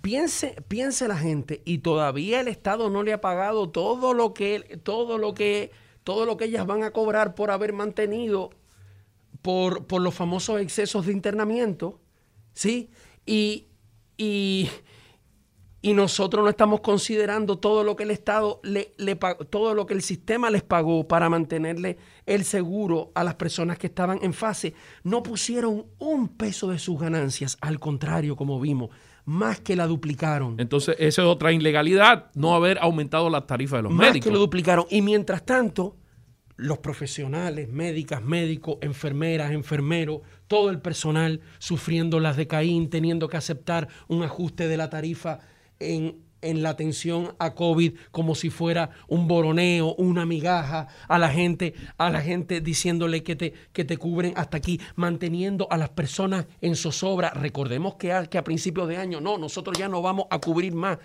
[0.00, 4.80] piense, piense la gente y todavía el Estado no le ha pagado todo lo que
[4.82, 5.70] todo lo que
[6.04, 8.50] todo lo que ellas van a cobrar por haber mantenido
[9.42, 12.00] por, por los famosos excesos de internamiento,
[12.54, 12.90] ¿sí?
[13.26, 13.66] Y,
[14.16, 14.68] y,
[15.80, 19.94] y, nosotros no estamos considerando todo lo que el Estado le, le todo lo que
[19.94, 24.74] el sistema les pagó para mantenerle el seguro a las personas que estaban en fase.
[25.02, 28.90] No pusieron un peso de sus ganancias, al contrario, como vimos
[29.24, 30.56] más que la duplicaron.
[30.58, 34.16] Entonces, esa es otra ilegalidad, no haber aumentado la tarifa de los médicos.
[34.16, 34.86] Más que lo duplicaron.
[34.90, 35.96] Y mientras tanto,
[36.56, 43.36] los profesionales, médicas, médicos, enfermeras, enfermeros, todo el personal sufriendo las de Caín, teniendo que
[43.36, 45.40] aceptar un ajuste de la tarifa
[45.78, 51.30] en en la atención a COVID como si fuera un boroneo, una migaja a la
[51.30, 55.90] gente, a la gente diciéndole que te, que te cubren hasta aquí, manteniendo a las
[55.90, 57.30] personas en zozobra.
[57.30, 60.74] Recordemos que a, que a principios de año, no, nosotros ya no vamos a cubrir
[60.74, 60.98] más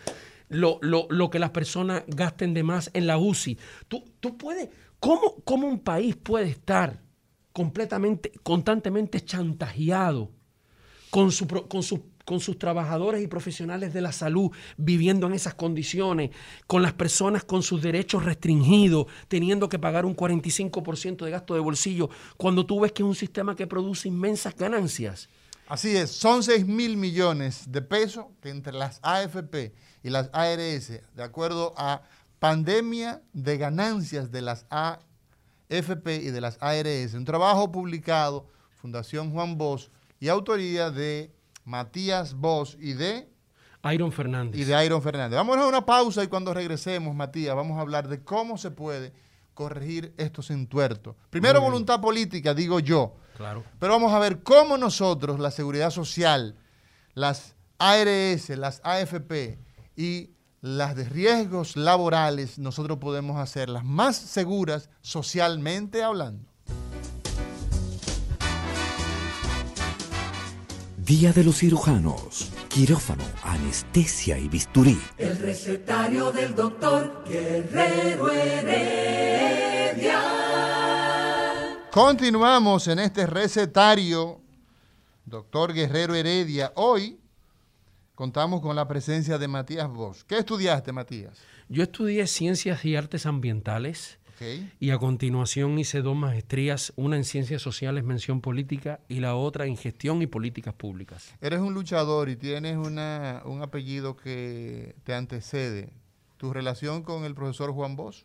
[0.50, 3.58] lo, lo, que las personas gasten de más en la UCI.
[3.88, 4.70] Tú, tú puedes,
[5.00, 7.02] ¿cómo, ¿cómo un país puede estar
[7.52, 10.32] completamente, constantemente chantajeado
[11.10, 15.54] con su, con su con sus trabajadores y profesionales de la salud viviendo en esas
[15.54, 16.32] condiciones,
[16.68, 21.62] con las personas con sus derechos restringidos, teniendo que pagar un 45% de gasto de
[21.62, 25.30] bolsillo, cuando tú ves que es un sistema que produce inmensas ganancias.
[25.70, 29.74] Así es, son 6 mil millones de pesos que entre las AFP
[30.04, 32.02] y las ARS, de acuerdo a
[32.40, 38.50] pandemia de ganancias de las AFP y de las ARS, un trabajo publicado,
[38.82, 39.88] Fundación Juan Bosch
[40.20, 41.37] y autoría de
[41.68, 43.30] Matías Bosch y de
[43.92, 44.60] Iron Fernández.
[44.60, 45.36] y de Iron Fernández.
[45.36, 49.12] Vamos a una pausa y cuando regresemos, Matías, vamos a hablar de cómo se puede
[49.54, 51.16] corregir estos entuertos.
[51.30, 53.16] Primero voluntad política, digo yo.
[53.36, 53.66] Claro.
[53.80, 56.56] Pero vamos a ver cómo nosotros, la seguridad social,
[57.14, 59.60] las ARS, las AFP
[59.98, 66.50] y las de riesgos laborales, nosotros podemos hacerlas más seguras socialmente hablando.
[71.08, 72.52] Día de los cirujanos.
[72.68, 75.00] Quirófano, anestesia y bisturí.
[75.18, 80.20] El recetario del doctor Guerrero Heredia.
[81.92, 84.42] Continuamos en este recetario,
[85.24, 86.74] doctor Guerrero Heredia.
[86.76, 87.18] Hoy
[88.14, 90.24] contamos con la presencia de Matías Bosch.
[90.28, 91.40] ¿Qué estudiaste, Matías?
[91.70, 94.17] Yo estudié Ciencias y Artes Ambientales
[94.80, 99.66] Y a continuación hice dos maestrías, una en Ciencias Sociales, Mención Política, y la otra
[99.66, 101.34] en Gestión y Políticas Públicas.
[101.42, 105.90] Eres un luchador y tienes una- un apellido que te antecede.
[106.38, 108.24] ¿Tu relación con el profesor Juan Bosch?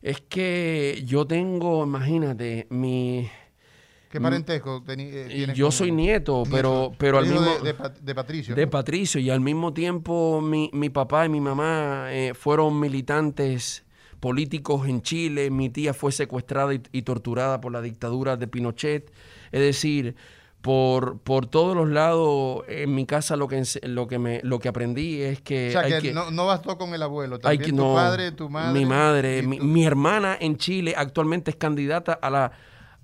[0.00, 3.28] Es que yo tengo, imagínate, mi...
[4.10, 7.42] ¿Qué parentesco eh, tienes Yo soy nieto, pero, pero al mismo...
[7.42, 8.54] de, de Pat- de Patricio.
[8.54, 8.66] de.
[8.66, 13.84] Patricio y al mismo tiempo mi, mi papá y mi mamá eh, fueron militantes
[14.20, 19.12] políticos en Chile, mi tía fue secuestrada y, y torturada por la dictadura de Pinochet,
[19.52, 20.16] es decir,
[20.60, 24.68] por, por todos los lados en mi casa lo que, lo que, me, lo que
[24.68, 25.68] aprendí es que...
[25.68, 27.36] o sea, hay que, que- no, no bastó con el abuelo.
[27.36, 28.78] hay También que- tu no, padre, tu madre.
[28.80, 32.50] Mi madre, mi, mi hermana en Chile actualmente es candidata a la,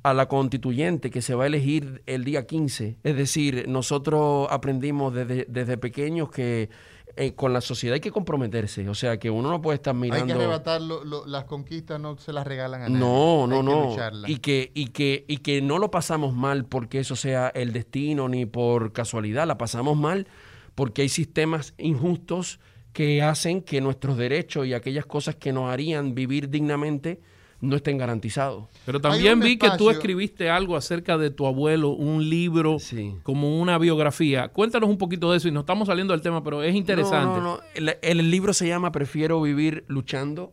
[0.02, 2.98] a la constituyente que se va a elegir el día 15.
[3.04, 6.70] Es decir, nosotros aprendimos desde, desde pequeños que
[7.16, 8.88] eh, con la sociedad hay que comprometerse.
[8.88, 10.34] O sea, que uno no puede estar Hay que mirando...
[10.34, 12.98] arrebatar lo- lo- las conquistas, no se las regalan a nadie.
[12.98, 14.28] No, no, Hay que no.
[14.28, 18.28] Y que, y, que, y que no lo pasamos mal porque eso sea el destino
[18.28, 19.46] ni por casualidad.
[19.46, 20.26] La pasamos mal
[20.74, 22.60] porque hay sistemas injustos
[22.92, 27.20] que hacen que nuestros derechos y aquellas cosas que nos harían vivir dignamente
[27.68, 28.66] no estén garantizados.
[28.86, 33.14] Pero también vi que tú escribiste algo acerca de tu abuelo, un libro Sí.
[33.22, 34.48] como una biografía.
[34.48, 37.40] Cuéntanos un poquito de eso y nos estamos saliendo del tema, pero es interesante.
[37.40, 37.60] No, no, no.
[37.74, 40.52] El, el libro se llama Prefiero vivir luchando.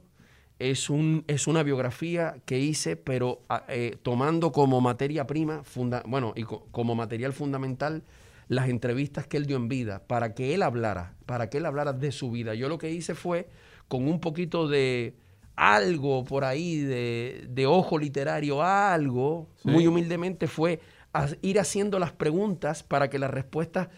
[0.60, 6.04] Es, un, es una biografía que hice, pero ah, eh, tomando como materia prima, funda,
[6.06, 8.04] bueno, y co- como material fundamental,
[8.48, 11.94] las entrevistas que él dio en vida, para que él hablara, para que él hablara
[11.94, 12.54] de su vida.
[12.54, 13.50] Yo lo que hice fue,
[13.88, 15.16] con un poquito de
[15.62, 20.80] algo por ahí, de, de ojo literario, algo, muy humildemente, fue
[21.14, 23.90] a- ir haciendo las preguntas para que las respuestas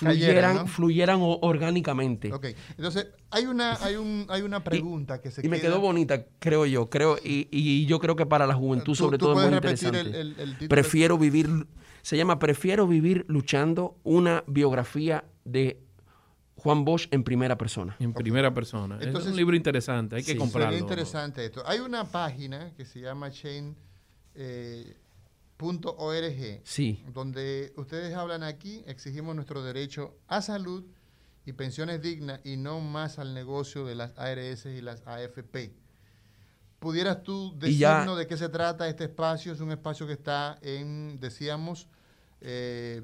[0.00, 0.66] Cayeran, fluyeran, ¿no?
[0.66, 2.32] fluyeran orgánicamente.
[2.32, 2.46] Ok,
[2.76, 6.66] entonces hay una, hay un, hay una pregunta que se Y me quedó bonita, creo
[6.66, 9.54] yo, creo, y, y yo creo que para la juventud ¿Tú- sobre todo es muy
[9.54, 10.00] interesante.
[10.00, 10.68] el- el-?
[10.68, 11.66] Prefiero vivir,
[12.00, 15.78] se llama Prefiero vivir luchando, una biografía de
[16.62, 17.96] Juan Bosch en primera persona.
[17.98, 18.96] En primera persona.
[19.00, 20.70] Entonces- es un libro interesante, hay que comprarlo.
[20.70, 21.62] Sería interesante esto.
[21.66, 23.74] Hay una página que se llama chain.org
[26.64, 30.84] Sí, donde ustedes hablan aquí, exigimos nuestro derecho a salud
[31.44, 35.74] y pensiones dignas y no más al negocio de las ARS y las AFP.
[36.78, 39.52] ¿Pudieras tú decirnos de qué se trata este espacio?
[39.52, 41.88] Es un espacio que está en, decíamos,
[42.40, 43.02] eh,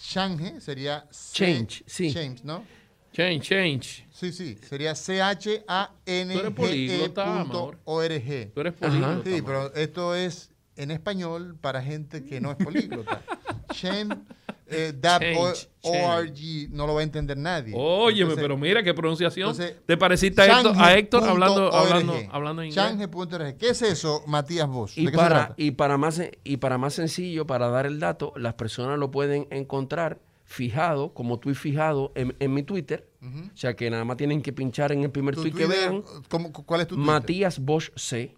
[0.00, 2.12] www.change, sería C- Change, sí.
[2.12, 2.64] Change, ¿no?
[3.12, 4.06] Change, change.
[4.12, 7.76] Sí, sí, sería C-H-A-N-G-E Tú eres políglota, amor.
[7.76, 8.52] punto O-R-G.
[8.54, 9.24] Tú eres políglota.
[9.24, 13.22] Sí, pero esto es en español para gente que no es políglota.
[13.74, 14.26] Shen,
[14.70, 17.72] eh, Change, ORG, no lo va a entender nadie.
[17.76, 19.50] Óyeme, Entonces, pero mira qué pronunciación.
[19.50, 22.84] entonces, ¿Te pareciste a Héctor, a Héctor hablando, hablando, hablando en inglés?
[22.84, 23.56] Change.org.
[23.56, 24.96] ¿Qué es eso, Matías Vos?
[24.96, 27.98] y ¿De qué se para, y, para más, y para más sencillo, para dar el
[28.00, 33.06] dato, las personas lo pueden encontrar fijado, como tú y fijado, en, en mi Twitter.
[33.22, 36.02] O sea que nada más tienen que pinchar en el primer tweet que vean.
[36.28, 37.12] ¿cómo- ¿Cuál es tu Twitter?
[37.12, 38.34] Matías Bosch C.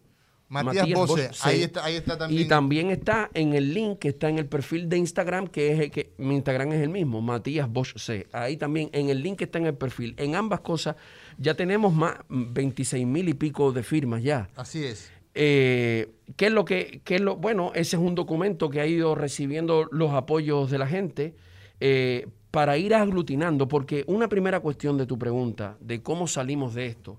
[0.52, 2.42] Matías Bosch, ahí está- ahí está también.
[2.42, 5.80] Y también está en el link que está en el perfil de Instagram, que es
[5.80, 8.26] el que mi Instagram es el mismo, Matías Bosch C.
[8.32, 10.14] Ahí también, en el link que está en el perfil.
[10.18, 10.96] En ambas cosas
[11.38, 14.48] ya tenemos más 26 mil y pico de firmas ya.
[14.56, 15.10] Así es.
[15.34, 18.86] Eh, ¿Qué es lo que, qué es lo, bueno, ese es un documento que ha
[18.86, 21.34] ido recibiendo los apoyos de la gente
[21.80, 26.84] eh, para ir aglutinando, porque una primera cuestión de tu pregunta, de cómo salimos de
[26.86, 27.16] esto,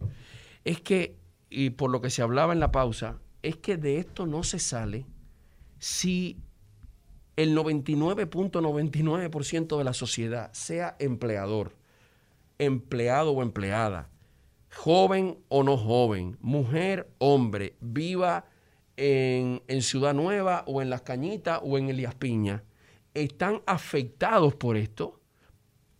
[0.63, 1.15] es que,
[1.49, 4.57] y por lo que se hablaba en la pausa, es que de esto no se
[4.57, 5.05] sale
[5.77, 6.39] si
[7.35, 11.75] el 99.99% de la sociedad, sea empleador,
[12.57, 14.09] empleado o empleada,
[14.71, 18.45] joven o no joven, mujer, hombre, viva
[18.95, 22.63] en, en Ciudad Nueva o en Las Cañitas o en Elías Piña,
[23.13, 25.19] están afectados por esto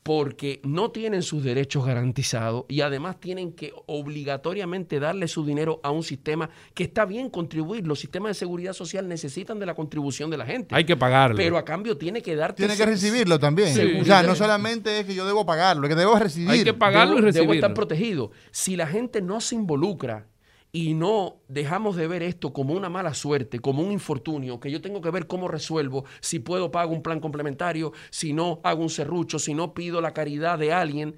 [0.03, 5.91] porque no tienen sus derechos garantizados y además tienen que obligatoriamente darle su dinero a
[5.91, 7.87] un sistema que está bien contribuir.
[7.87, 10.75] Los sistemas de seguridad social necesitan de la contribución de la gente.
[10.75, 11.37] Hay que pagarlo.
[11.37, 12.57] Pero a cambio tiene que darte...
[12.57, 14.01] Tiene que recibirlo también.
[14.01, 16.49] O sea, no solamente es que yo debo pagarlo, es que debo recibir.
[16.49, 17.53] Hay que pagarlo y debo, debo recibirlo.
[17.53, 18.31] estar protegido.
[18.51, 20.27] Si la gente no se involucra
[20.75, 24.81] y no dejamos de ver esto como una mala suerte, como un infortunio, que yo
[24.81, 28.89] tengo que ver cómo resuelvo, si puedo pago un plan complementario, si no hago un
[28.89, 31.15] serrucho, si no pido la caridad de alguien,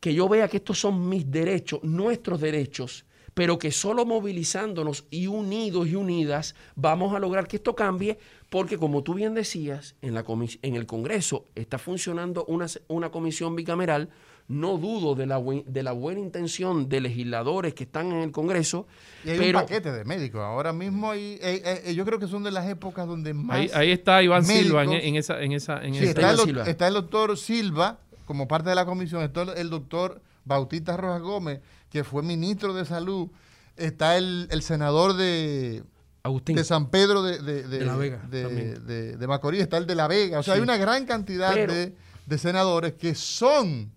[0.00, 5.28] que yo vea que estos son mis derechos, nuestros derechos, pero que solo movilizándonos y
[5.28, 8.18] unidos y unidas vamos a lograr que esto cambie,
[8.50, 10.24] porque como tú bien decías, en, la
[10.62, 14.08] en el Congreso está funcionando una, una comisión bicameral,
[14.48, 18.86] no dudo de la, de la buena intención de legisladores que están en el Congreso,
[19.24, 20.40] Y hay pero un paquete de médicos.
[20.40, 23.56] Ahora mismo hay, eh, yo creo que son de las épocas donde más.
[23.58, 26.30] Ahí, ahí está Iván Silva en, médicos- en esa, en esa, en Sí, esa- está,
[26.42, 30.96] el, está el doctor Silva como parte de la comisión, está el- el doctor Bautista
[30.96, 33.28] Rojas Gómez, que fue ministro de Salud,
[33.76, 35.82] está el, el senador de,
[36.22, 38.86] Agustín, de San Pedro de, de- de- De La Vega, de, también.
[38.86, 40.38] de- de Macorís, está el de La Vega.
[40.38, 40.58] O sea, Sí.
[40.58, 41.94] hay una gran cantidad Pero- de,
[42.26, 43.92] de senadores que son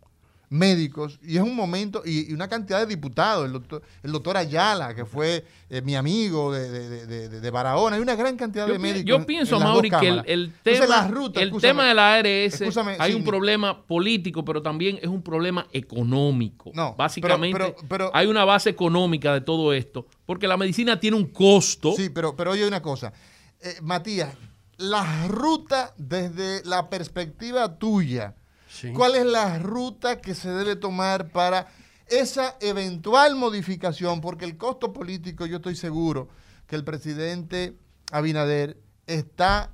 [0.52, 4.36] médicos y es un momento y, y una cantidad de diputados el doctor el doctor
[4.36, 8.68] Ayala que fue eh, mi amigo de, de, de- de- Barahona hay una gran cantidad
[8.68, 11.94] Yo, de médicos yo en- pienso, en Mauri, que el, el tema, el tema de
[11.94, 12.62] la ARS
[13.00, 16.72] hay sí, un problema político, pero también es un problema económico.
[16.74, 21.00] No, Básicamente, pero- pero- pero- hay una base económica de todo esto, porque la medicina
[21.00, 21.94] tiene un costo.
[21.96, 23.14] Sí, pero, pero oye una cosa.
[23.62, 24.36] Eh, Matías,
[24.78, 28.36] la ruta desde la perspectiva tuya,
[28.72, 28.94] Sí.
[28.94, 31.68] ¿cuál es la ruta que se debe tomar para
[32.08, 34.22] esa eventual modificación?
[34.22, 36.30] Porque el costo político, yo estoy seguro
[36.68, 37.78] que el presidente
[38.12, 39.74] Abinader está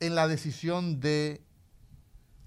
[0.00, 1.42] en la decisión de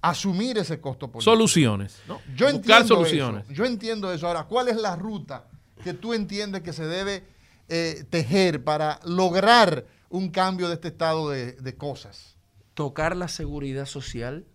[0.02, 1.32] asumir ese costo político.
[1.32, 2.02] Soluciones.
[2.08, 2.20] ¿no?
[2.36, 3.44] Yo Buscar entiendo soluciones.
[3.46, 4.28] Eso, yo entiendo eso.
[4.28, 5.46] Ahora, ¿cuál es la ruta
[5.84, 7.24] que tú entiendes que se debe
[7.70, 12.34] eh, tejer para lograr un cambio de este estado de, de cosas?
[12.74, 14.46] tocar la seguridad social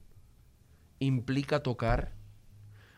[1.01, 2.13] implica tocar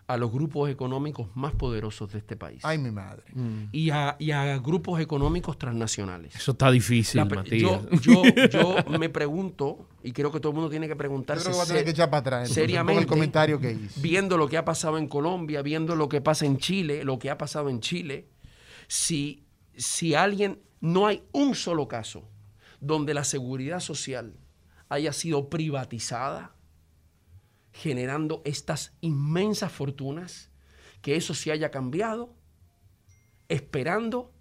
[0.06, 3.22] a los grupos económicos más poderosos de este país Ay, mi madre.
[3.70, 6.34] y, a, y a grupos económicos transnacionales.
[6.34, 7.60] Eso está difícil, La Matías.
[7.60, 11.44] yo, yo, yo me pregunto, y creo que todo el mundo tiene que Yo preguntarse
[11.44, 13.70] creo que voy a tener se- que echar para atrás seriamente, con el comentario que
[13.72, 14.00] hice.
[14.00, 17.30] viendo lo que ha pasado en Colombia, viendo lo que pasa en Chile, lo que
[17.30, 18.26] ha pasado en Chile,
[18.88, 19.44] si,
[19.76, 22.24] si alguien, no hay un solo caso
[22.80, 24.34] donde la seguridad social
[24.88, 26.52] haya sido privatizada,
[27.72, 30.50] generando estas inmensas fortunas,
[31.02, 32.34] que eso se haya cambiado,
[33.48, 34.32] esperando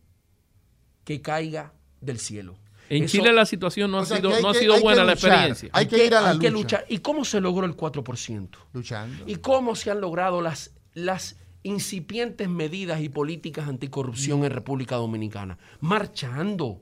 [1.04, 2.58] que caiga del cielo.
[2.90, 5.32] en Eso- Chile la situación no ha sea, sido, no ha que buena la luchar.
[5.32, 5.70] experiencia.
[5.74, 6.86] Hay que ir a la hay que luchar.
[6.90, 8.58] ¿Y cómo se logró el 4%?
[8.74, 9.26] Luchando.
[9.28, 15.60] ¿Y cómo se han logrado las, las incipientes medidas y políticas anticorrupción en República Dominicana?
[15.82, 16.82] Marchando.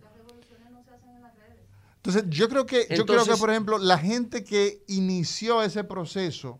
[2.07, 6.57] Entonces, yo creo que, yo creo que, por ejemplo, la gente que inició ese proceso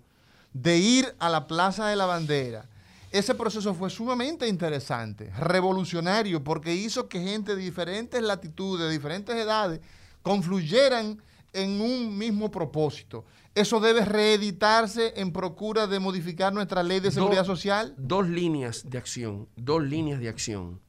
[0.52, 2.66] de ir a la Plaza de la Bandera,
[3.12, 9.34] ese proceso fue sumamente interesante, revolucionario, porque hizo que gente de diferentes latitudes, de diferentes
[9.38, 9.80] edades,
[10.22, 11.22] confluyeran
[11.54, 13.24] en un mismo propósito.
[13.56, 17.95] Eso debe reeditarse en procura de modificar nuestra ley de seguridad social.
[17.98, 20.82] Dos líneas de acción, dos líneas de acción.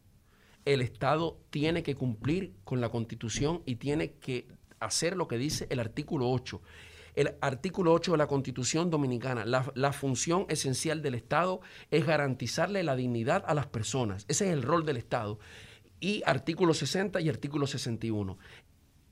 [0.68, 4.48] El Estado tiene que cumplir con la Constitución y tiene que
[4.80, 6.60] hacer lo que dice el artículo 8.
[7.14, 12.96] El artículo 8 de la Constitución Dominicana, la, función esencial del Estado es garantizarle la
[12.96, 14.26] dignidad a las personas.
[14.28, 15.38] Ese es el rol del Estado.
[16.00, 18.36] Y artículo 60 y artículo 61.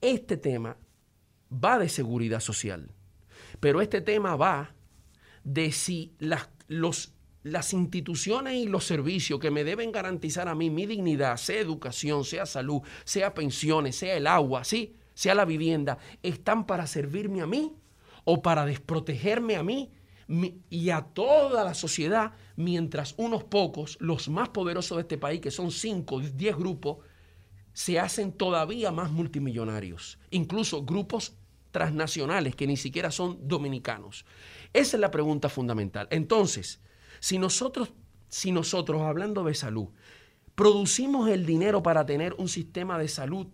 [0.02, 0.76] Este tema
[1.50, 2.90] va de seguridad social,
[3.60, 4.74] pero este tema va
[5.42, 7.14] de si las, los,
[7.46, 12.24] las instituciones y los servicios que me deben garantizar a mí mi dignidad, sea educación,
[12.24, 14.96] sea salud, sea pensiones, sea el agua, ¿sí?
[15.14, 17.72] sea la vivienda, están para servirme a mí
[18.24, 19.92] o para desprotegerme a mí
[20.68, 25.52] y a toda la sociedad, mientras unos pocos, los más poderosos de este país, que
[25.52, 26.98] son 5, 10 grupos,
[27.72, 31.36] se hacen todavía más multimillonarios, incluso grupos
[31.70, 34.24] transnacionales que ni siquiera son dominicanos.
[34.72, 36.08] Esa es la pregunta fundamental.
[36.10, 36.80] Entonces,
[37.20, 37.92] si nosotros,
[38.28, 39.88] si nosotros, hablando de salud,
[40.54, 43.46] producimos el dinero para tener un sistema de salud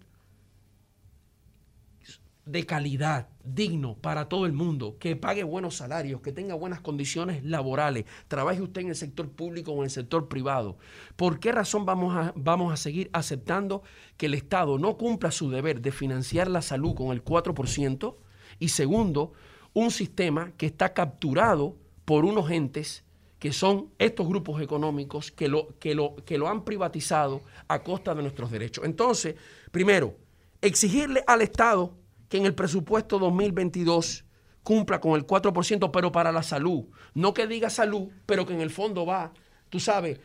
[2.44, 7.44] de calidad, digno para todo el mundo, que pague buenos salarios, que tenga buenas condiciones
[7.44, 10.76] laborales, trabaje usted en el sector público o en el sector privado.
[11.14, 13.84] ¿Por qué razón vamos a, vamos a seguir aceptando
[14.16, 18.16] que el Estado no cumpla su deber de financiar la salud con el 4%?
[18.58, 19.32] Y segundo,
[19.72, 23.04] un sistema que está capturado por por unos entes
[23.42, 28.14] que son estos grupos económicos que lo, que lo, que lo han privatizado a costa
[28.14, 28.84] de nuestros derechos.
[28.84, 29.34] Entonces,
[29.72, 30.14] primero,
[30.60, 31.92] exigirle al Estado
[32.28, 34.24] que en el presupuesto 2022
[34.62, 36.84] cumpla con el 4%, pero para la salud.
[37.14, 39.32] No que diga salud, pero que en el fondo va,
[39.70, 40.20] tú sabes,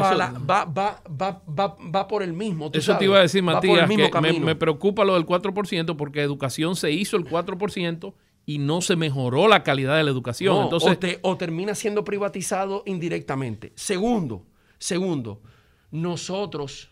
[0.00, 2.70] va, va, va, va, va, por el mismo.
[2.72, 6.76] eso te iba a decir, Matías, que me, me, preocupa lo del 4% porque educación
[6.76, 8.14] se hizo el 4%
[8.46, 10.64] y no se mejoró la calidad de la educación.
[10.64, 13.72] Entonces, o, termina siendo privatizado indirectamente.
[13.74, 14.46] Segundo,
[14.78, 15.42] segundo,
[15.90, 16.90] nosotros,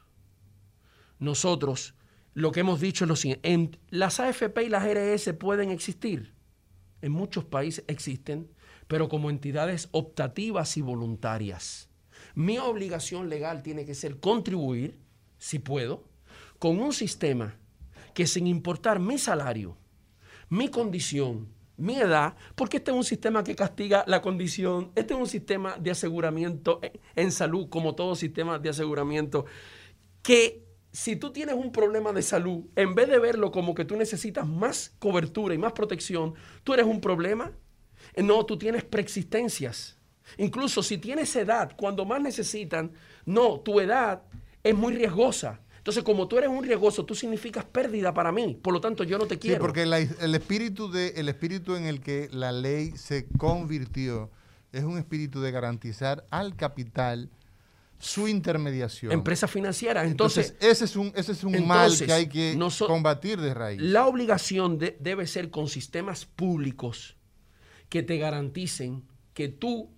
[1.18, 1.94] nosotros,
[2.34, 6.34] lo que hemos dicho es lo siguiente, las AFP y las RS pueden existir,
[7.02, 8.50] en muchos países existen,
[8.88, 11.90] pero como entidades optativas y voluntarias.
[12.34, 14.98] Mi obligación legal tiene que ser contribuir,
[15.38, 16.04] si puedo,
[16.58, 17.56] con un sistema
[18.14, 19.76] que sin importar mi salario,
[20.52, 21.48] mi condición,
[21.78, 25.78] mi edad, porque este es un sistema que castiga la condición, este es un sistema
[25.80, 26.78] de aseguramiento
[27.16, 29.46] en salud, como todo sistema de aseguramiento,
[30.20, 33.96] que si tú tienes un problema de salud, en vez de verlo como que tú
[33.96, 36.34] necesitas más cobertura y más protección,
[36.64, 37.52] tú eres un problema.
[38.14, 39.98] No, tú tienes preexistencias.
[40.36, 42.92] Incluso si tienes edad, cuando más necesitan,
[43.24, 44.24] no, tu edad
[44.62, 45.62] es muy riesgosa.
[45.82, 48.56] Entonces, como tú eres un riesgoso, tú significas pérdida para mí.
[48.62, 49.56] Por lo tanto, yo no te quiero.
[49.56, 54.30] Sí, porque el, espíritu de, el espíritu en el que la ley se convirtió
[54.70, 57.30] es un espíritu de garantizar al capital
[57.98, 59.10] su intermediación.
[59.10, 60.04] Empresa financiera.
[60.04, 62.56] Entonces, ese es un, ese es un mal que hay que
[62.86, 63.82] combatir de raíz.
[63.82, 67.16] La obligación debe ser con sistemas públicos
[67.88, 69.02] que te garanticen
[69.34, 69.90] que tú,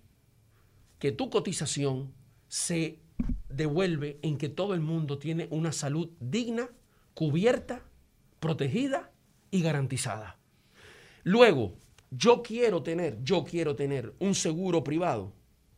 [0.97, 2.11] que tu cotización
[2.47, 3.04] se
[3.49, 6.69] devuelve en que todo el mundo tiene una salud digna,
[7.13, 7.83] cubierta,
[8.39, 9.11] protegida
[9.51, 10.37] y garantizada.
[11.23, 11.75] Luego,
[12.11, 15.33] yo quiero tener, yo quiero tener un seguro privado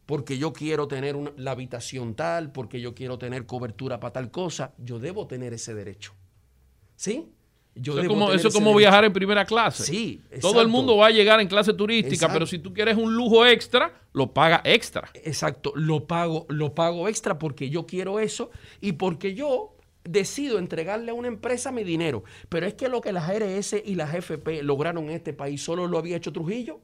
[0.08, 4.74] porque yo quiero tener la habitación tal, porque yo quiero tener cobertura para tal cosa,
[4.78, 6.14] yo debo tener ese derecho.
[6.96, 7.34] ¿Sí?
[7.82, 9.84] Eso es como, eso como viajar en primera clase.
[9.84, 10.22] Sí.
[10.42, 13.46] Todo el mundo va a llegar en clase turística, pero si tú quieres un lujo
[13.46, 15.10] extra, lo paga extra.
[15.14, 18.50] Exacto, lo pago, lo pago extra porque yo quiero eso
[18.82, 22.24] y porque yo decido entregarle a una empresa mi dinero.
[22.50, 25.86] Pero es que lo que las RS y las FP lograron en este país solo
[25.88, 26.80] lo había hecho Trujillo.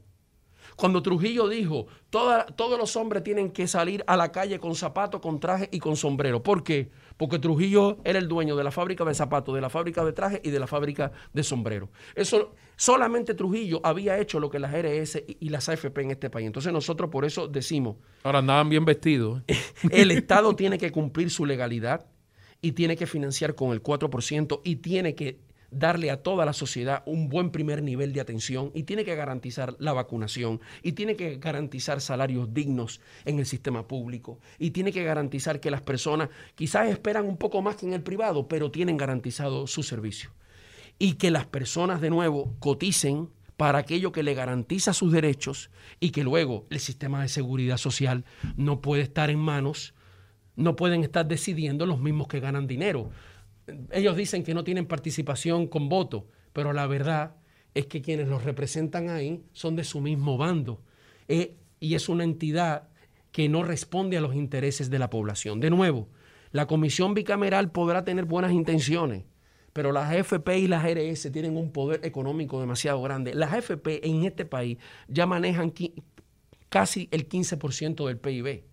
[0.76, 5.40] Cuando Trujillo dijo, todos los hombres tienen que salir a la calle con zapatos, con
[5.40, 6.42] traje y con sombrero.
[6.42, 6.90] ¿Por qué?
[6.90, 10.42] Porque Trujillo era el dueño de la fábrica de zapatos, de la fábrica de trajes
[10.44, 11.90] y de la fábrica de sombrero.
[12.16, 16.48] Eso solamente Trujillo había hecho lo que las RS y las AFP en este país.
[16.48, 17.98] Entonces nosotros por eso decimos...
[18.24, 19.42] Ahora andaban bien vestidos.
[19.48, 19.58] ¿eh?
[19.92, 22.06] El Estado tiene que cumplir su legalidad
[22.62, 25.40] y tiene que financiar con el 4% y tiene que
[25.74, 29.76] darle a toda la sociedad un buen primer nivel de atención y tiene que garantizar
[29.80, 35.04] la vacunación y tiene que garantizar salarios dignos en el sistema público y tiene que
[35.04, 38.98] garantizar que las personas quizás esperan un poco más que en el privado, pero tienen
[38.98, 40.32] garantizado su servicio.
[41.00, 45.70] Y que las personas de nuevo coticen para aquello que le garantiza sus derechos
[46.00, 48.26] y que luego el sistema de seguridad social
[48.58, 49.94] no puede estar en manos,
[50.56, 53.12] no pueden estar decidiendo los mismos que ganan dinero
[53.92, 57.36] ellos dicen que no tienen participación con voto, pero la verdad
[57.74, 60.82] es que quienes los representan ahí son de su mismo bando.
[61.28, 62.90] Eh, y es una entidad
[63.32, 65.60] que no responde a los intereses de la población.
[65.60, 66.08] De nuevo,
[66.52, 69.24] la comisión bicameral podrá tener buenas intenciones,
[69.74, 73.34] pero las AFP y las RS tienen un poder económico demasiado grande.
[73.34, 74.78] Las AFP en este país
[75.08, 75.74] ya manejan
[76.70, 78.64] casi el 15% del PIB.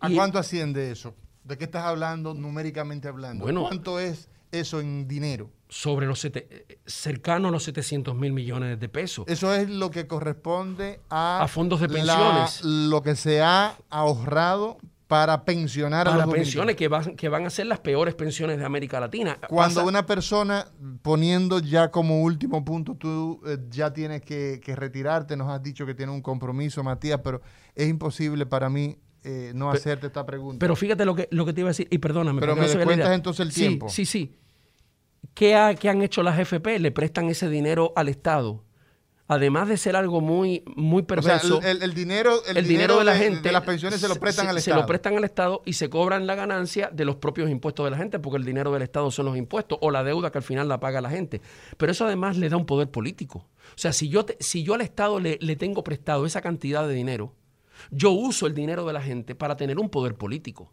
[0.00, 1.14] ¿A cuánto asciende eso?
[1.44, 3.44] ¿De qué estás hablando numéricamente hablando?
[3.44, 5.50] ¿Cuánto es eso en dinero?
[5.68, 9.26] Sobre los sete, cercano a los 700 mil millones de pesos.
[9.28, 12.62] Eso es lo que corresponde a, a fondos de pensiones.
[12.64, 17.50] lo que se ha ahorrado para pensionar a los pensiones que van, que van a
[17.50, 19.38] ser las peores pensiones de América Latina.
[19.48, 20.66] Cuando una persona,
[21.02, 25.84] poniendo ya como último punto, tú eh, ya tienes que, que, retirarte, nos has dicho
[25.84, 27.42] que tienes un compromiso, Matías, pero
[27.74, 30.58] es imposible para mí eh, no hacerte esta pregunta.
[30.58, 32.40] Pero fíjate lo que, lo que te iba a decir, y perdóname.
[32.40, 33.88] Pero me cuentas entonces el tiempo.
[33.88, 34.36] Sí, sí.
[35.32, 36.78] ¿Qué, han hecho las FP?
[36.78, 38.62] Le prestan ese dinero al Estado.
[39.26, 41.62] Además de ser algo muy, muy perverso.
[41.62, 43.40] el, dinero, el, dinero, de la gente.
[43.40, 44.76] De las pensiones se lo prestan al Estado.
[44.76, 47.90] Se lo prestan al Estado y se cobran la ganancia de los propios impuestos de
[47.90, 50.44] la gente, porque el dinero del Estado son los impuestos o la deuda que al
[50.44, 51.40] final la paga la gente.
[51.78, 53.38] Pero eso además le da un poder político.
[53.38, 56.92] O sea, si yo, si yo al Estado le, le tengo prestado esa cantidad de
[56.92, 57.32] dinero,
[57.90, 60.72] yo uso el dinero de la gente para tener un poder político.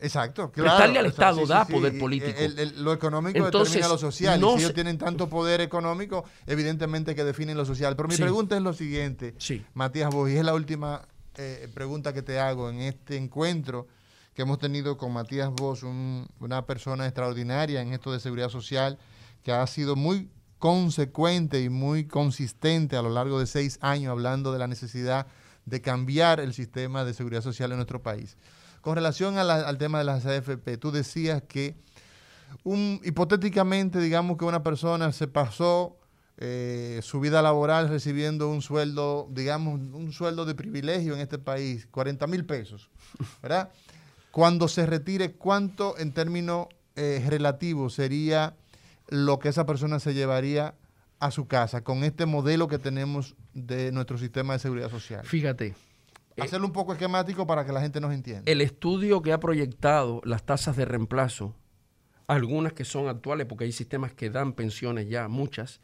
[0.00, 0.68] Exacto, claro.
[0.70, 1.72] Prestarle al O sea, Estado sí, sí, da sí.
[1.72, 2.38] poder político.
[2.38, 4.40] el- el- lo económico Entonces, determina lo social.
[4.40, 7.96] no y si ellos tienen tanto poder económico, evidentemente que definen lo social.
[7.96, 9.64] Pero mi pregunta es lo siguiente, Sí.
[9.74, 11.02] Matías Boy, es la última
[11.40, 13.86] eh, pregunta que te hago en este encuentro
[14.34, 18.98] que hemos tenido con Matías Vos, un- una persona extraordinaria en esto de seguridad social,
[19.42, 24.52] que ha sido muy consecuente y muy consistente a lo largo de seis años hablando
[24.52, 25.26] de la necesidad
[25.68, 28.36] de cambiar el sistema de seguridad social en nuestro país.
[28.80, 31.74] Con relación a la- al tema de las AFP, tú decías que
[32.64, 35.96] un, hipotéticamente, digamos que una persona se pasó
[36.40, 41.88] eh, su vida laboral recibiendo un sueldo, digamos, un sueldo de privilegio en este país,
[41.90, 42.88] 40 mil pesos,
[43.42, 43.70] ¿verdad?
[44.30, 48.54] Cuando se retire, ¿cuánto en términos eh, relativos sería
[49.08, 50.74] lo que esa persona se llevaría
[51.20, 55.24] a su casa con este modelo que tenemos de nuestro sistema de seguridad social?
[55.24, 55.74] Fíjate,
[56.40, 58.50] Hacerlo un poco esquemático para que la gente nos entienda.
[58.50, 61.54] el estudio que ha proyectado las tasas de reemplazo,
[62.26, 65.80] algunas que son actuales, porque hay sistemas que dan pensiones ya, muchas,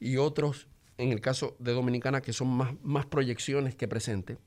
[0.00, 0.68] y otros,
[0.98, 4.38] en el caso de Dominicana, que son más, más proyecciones que presentes,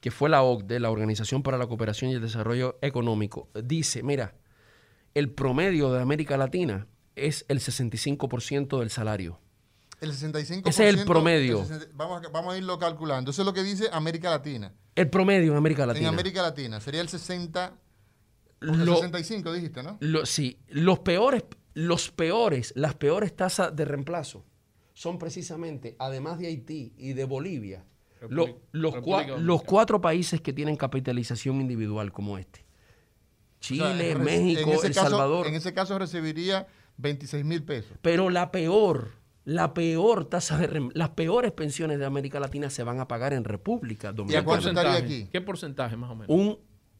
[0.00, 4.34] que fue la OCDE, la Organización para la Cooperación y el Desarrollo Económico, dice, mira,
[5.14, 9.40] el promedio de América Latina es el 65% del salario.
[10.00, 10.68] El 65%.
[10.68, 11.60] Ese es el promedio.
[11.62, 13.30] el 60 vamos, a, vamos a irlo calculando.
[13.30, 14.72] Eso es lo que dice América Latina.
[14.94, 16.08] El promedio en América Latina.
[16.08, 17.74] En América Latina sería el 60.
[18.60, 19.96] El Lo- 65, dijiste, ¿no?
[20.00, 21.44] Lo- sí, los peores,
[21.74, 24.44] los peores, las peores tasas de reemplazo
[24.94, 27.84] son precisamente, además de Haití y de Bolivia,
[28.20, 32.64] República- los, República cua- los cuatro países que tienen capitalización individual como este.
[33.60, 35.46] Chile, O sea, en- México, en El caso- Salvador.
[35.46, 36.66] En ese caso recibiría
[36.96, 37.92] 26 mil pesos.
[38.00, 39.10] Pero la peor,
[39.46, 43.32] la peor tasa de rem- las peores pensiones de América Latina se van a pagar
[43.32, 44.44] en República ¿Y a Dominicana.
[44.44, 45.20] cuánto estaría porcentaje?
[45.22, 45.30] aquí?
[45.32, 46.28] ¿Qué porcentaje más o menos?
[46.28, 46.58] Un,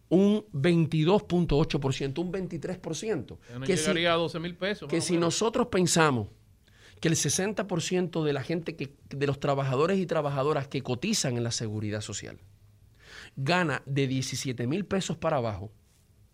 [0.09, 3.39] un 22.8%, un 23%.
[3.51, 4.89] Ya no que si- llegaría a 12 mil pesos.
[4.89, 6.29] que si nosotros pensamos
[7.01, 11.45] que el 60% de la gente que, de los trabajadores y trabajadoras que cotizan en
[11.45, 12.39] la seguridad social
[13.37, 15.73] gana de 17 mil pesos para abajo,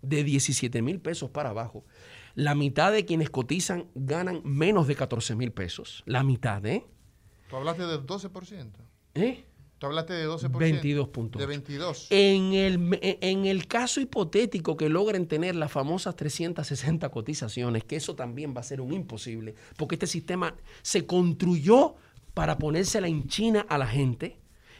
[0.02, 1.84] de 17 mil pesos para abajo,
[2.34, 6.02] la mitad de quienes cotizan ganan menos de 14 mil pesos.
[6.06, 6.84] La mitad, ¿eh?
[7.48, 8.70] Tú hablaste de 12%.
[9.14, 9.44] ¿Eh?
[9.78, 10.50] Tú hablaste de 12%.
[10.50, 11.38] 22.8.
[11.38, 12.06] De 22.
[12.10, 18.14] En el, en el caso hipotético que logren tener las famosas 360 cotizaciones, que eso
[18.14, 21.96] también va a ser un imposible, porque este sistema se construyó
[22.32, 24.38] para ponérsela en China a la gente.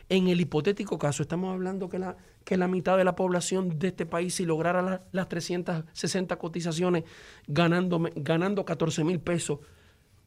[0.09, 3.89] En el hipotético caso, estamos hablando que la, que la mitad de la población de
[3.89, 7.05] este país, si lograra la- las 360 cotizaciones,
[7.47, 9.61] ganando, ganando 14 mil pesos,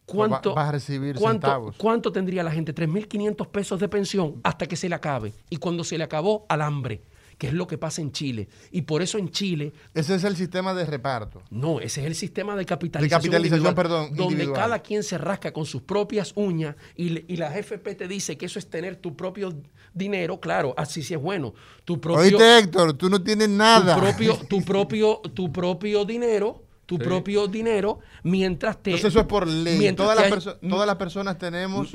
[0.06, 1.76] ¿cuánto, Va- vas a recibir cuánto- centavos.
[1.78, 2.74] ¿Cuánto tendría la gente?
[2.74, 5.34] 3.500 pesos de pensión hasta que se le acabe.
[5.50, 7.02] Y cuando se le acabó, al hambre,
[7.38, 8.48] que es lo que pasa en Chile.
[8.72, 11.42] Y por eso en Chile, Ese es el sistema de reparto.
[11.50, 14.62] no, ese es el sistema de capitalización, capitalización, individual, perdón, donde individual.
[14.62, 18.46] cada quien se rasca con sus propias uñas y, y la FP te dice que
[18.46, 19.54] eso es tener tu propio
[19.95, 20.39] dinero.
[20.39, 21.55] Claro, así sí es bueno.
[21.84, 23.95] Tu propio, Oíste, Héctor, tú no tienes nada.
[23.95, 28.91] tu propio, tu propio, tu propio dinero, tu propio dinero, mientras te...
[28.91, 29.80] Entonces eso es por ley.
[30.15, 31.89] las, hay- todas las personas tenemos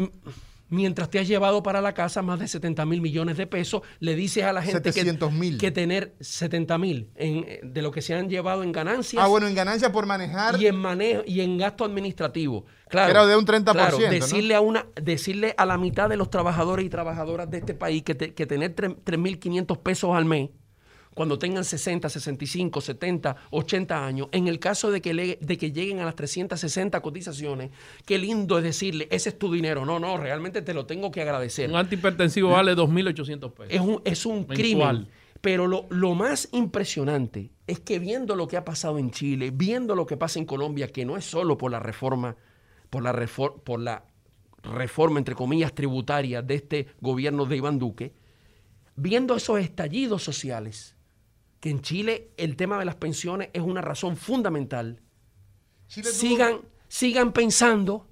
[0.70, 4.14] mientras te has llevado para la casa más de 70 mil millones de pesos, le
[4.14, 5.52] dices a la gente 700.000.
[5.52, 7.10] que, que tener 70 mil
[7.62, 10.60] de lo que se han llevado en ganancias Ah, bueno, en ganancia por manejar.
[10.60, 12.64] y en manejo y en gasto administrativo.
[12.88, 14.08] Claro, Era de un 30%, claro, ¿no?
[14.10, 18.02] decirle a una decirle a la mitad de los trabajadores y trabajadoras de este país
[18.02, 20.50] que, te- que tener tre- 3.500 pesos al mes
[21.20, 25.70] cuando tengan 60, 65, 70, 80 años, en el caso de que, le- de que
[25.70, 27.72] lleguen a las 360 cotizaciones,
[28.06, 29.84] qué lindo es decirle, ese es tu dinero.
[29.84, 31.68] No, no, realmente te lo tengo que agradecer.
[31.68, 33.70] Un antihipertensivo vale 2.800 pesos.
[33.74, 35.08] Es un, es un crimen.
[35.42, 39.94] Pero lo, lo más impresionante es que viendo lo que ha pasado en Chile, viendo
[39.94, 42.34] lo que pasa en Colombia, que no es solo por la reforma,
[42.88, 44.04] por la, refor- por la
[44.62, 48.14] reforma, entre comillas, tributaria de este gobierno de Iván Duque,
[48.96, 50.96] viendo esos estallidos sociales,
[51.60, 55.00] que en Chile el tema de las pensiones es una razón fundamental,
[55.88, 58.06] Chile tuvo- sigan, sigan pensando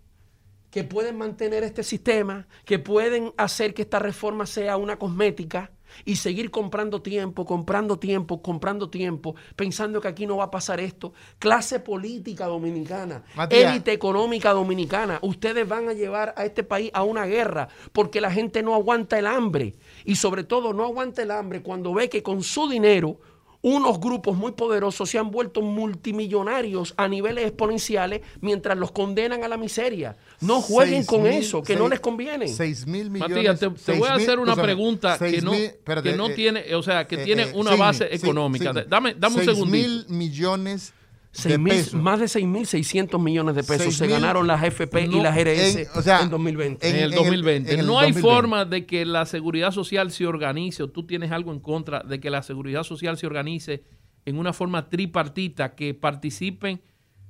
[0.71, 5.71] que pueden mantener este sistema, que pueden hacer que esta reforma sea una cosmética
[6.05, 10.79] y seguir comprando tiempo, comprando tiempo, comprando tiempo, pensando que aquí no va a pasar
[10.81, 11.15] esto.
[11.39, 13.73] Clase política dominicana, Matías.
[13.73, 18.31] élite económica dominicana, ustedes van a llevar a este país a una guerra porque la
[18.31, 22.23] gente no aguanta el hambre y sobre todo no aguanta el hambre cuando ve que
[22.23, 23.19] con su dinero
[23.61, 29.49] unos grupos muy poderosos se han vuelto multimillonarios a niveles exponenciales mientras los condenan a
[29.49, 30.17] la miseria.
[30.41, 32.49] No jueguen Seis con mil- eso, que no seis- les conviene.
[32.49, 33.37] 6 mil millones.
[33.37, 36.17] Matías, te, te voy a mil- hacer una escúchame, pregunta que no, mil- espérate, que
[36.17, 38.71] no eh, tiene, o sea, que eh, tiene eh, una base económica.
[38.71, 38.85] Sidney.
[38.89, 39.89] Dame, dame un segundito.
[39.89, 40.93] mil millones
[41.43, 45.23] Seis de mil- más de 6.600 millones de pesos se ganaron las FP y No,
[45.23, 46.89] las GRS en- o sea, en 2020.
[46.89, 47.73] en, en- el en el- 2020.
[47.75, 48.21] en el no hay 2020.
[48.37, 52.19] forma de que la seguridad social se organice, o tú tienes algo en contra de
[52.21, 53.85] que la seguridad social se organice
[54.25, 56.81] en una forma tripartita, que participen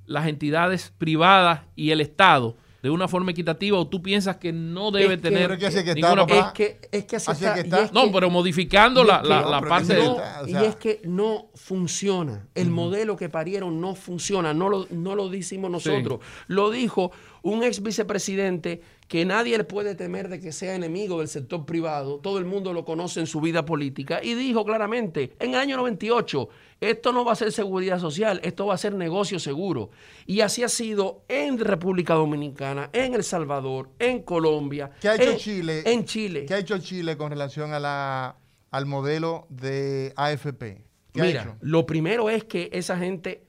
[0.06, 4.91] las entidades privadas y el Estado de una forma equitativa, o tú piensas que no
[4.93, 6.47] debe Es tener Pero que así que está, ninguna papá.
[6.49, 7.83] es que, es que así Así está, que y está.
[7.85, 10.43] es No, que- pero modificando la, la- no, la pero parte que de- no, está,
[10.43, 12.47] o y es que no funciona.
[12.55, 14.55] El modelo que parieron no funciona.
[14.55, 16.21] No lo, no lo decimos nosotros.
[16.47, 17.11] Lo dijo
[17.43, 22.20] un ex vicepresidente que nadie le puede temer de que sea enemigo del sector privado.
[22.20, 24.20] Todo el mundo lo conoce en su vida política.
[24.22, 26.48] Y dijo claramente, en el año 98,
[26.80, 29.89] esto no va a ser seguridad social, esto va a ser negocio seguro.
[30.26, 34.90] Y así ha sido en República Dominicana, en El Salvador, en Colombia.
[35.01, 35.82] ¿Qué ha hecho en- Chile?
[35.86, 36.44] En Chile.
[36.47, 38.36] ¿Qué ha hecho Chile con relación a la,
[38.70, 40.85] al modelo de AFP?
[41.14, 43.48] ¿Qué ha Mira, lo primero es que esa gente,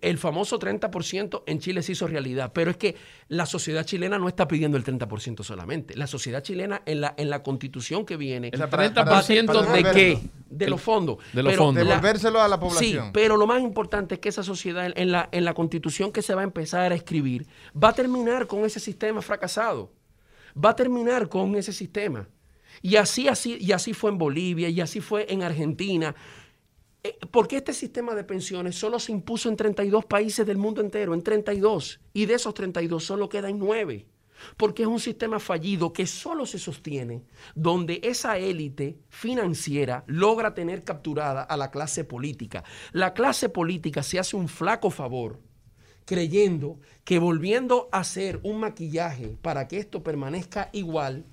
[0.00, 2.94] el famoso 30% en Chile se hizo realidad, pero es que
[3.28, 5.96] la sociedad chilena no está pidiendo el 30% solamente.
[5.96, 8.48] La sociedad chilena en la, en la constitución que viene...
[8.52, 10.18] el sea, para- 30% para de qué?
[10.48, 11.18] De los fondos.
[11.32, 11.86] de los Pero fondos.
[11.86, 13.10] Devolvérselo a la Sí, población.
[13.12, 16.22] pero lo más importante es que esa sociedad, en- en la, en la constitución que
[16.22, 17.46] se va a empezar a escribir,
[17.80, 19.92] va a terminar con ese sistema fracasado.
[20.54, 22.28] Va a terminar con ese sistema.
[22.82, 26.14] Y así, así, y así fue en Bolivia, y así fue en Argentina.
[27.04, 31.14] Eh, Porque este sistema de pensiones solo se impuso en 32 países del mundo entero,
[31.14, 32.00] en 32.
[32.12, 34.06] Y de esos 32 solo quedan 9.
[34.56, 37.22] Porque es un sistema fallido que solo se sostiene
[37.54, 42.64] donde esa élite financiera logra tener capturada a la clase política.
[42.92, 45.40] La clase política se hace un flaco favor
[46.04, 51.24] creyendo que volviendo a hacer un maquillaje para que esto permanezca igual,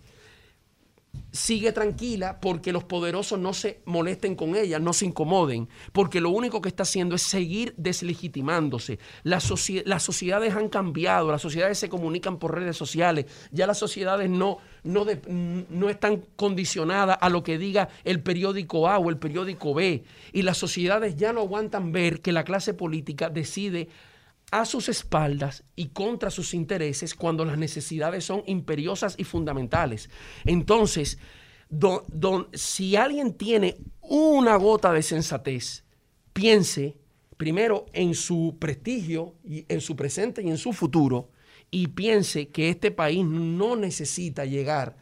[1.32, 6.30] sigue tranquila porque los poderosos no se molesten con ella, no se incomoden, porque lo
[6.30, 9.00] único que está haciendo es seguir deslegitimándose.
[9.24, 9.52] Las,
[9.86, 14.58] las sociedades han cambiado, las sociedades se comunican por redes sociales, ya las sociedades no,
[14.84, 20.04] no, no están condicionadas a lo que diga el periódico A o el periódico B,
[20.34, 23.90] y las sociedades ya no aguantan ver que la clase política decide
[24.52, 30.10] a sus espaldas y contra sus intereses cuando las necesidades son imperiosas y fundamentales.
[30.46, 31.20] Entonces,
[32.54, 35.84] si alguien tiene una gota de sensatez,
[36.34, 36.98] piense
[37.38, 41.30] primero en su prestigio, y en su presente y en su futuro,
[41.72, 44.98] y piense que este país no necesita llegar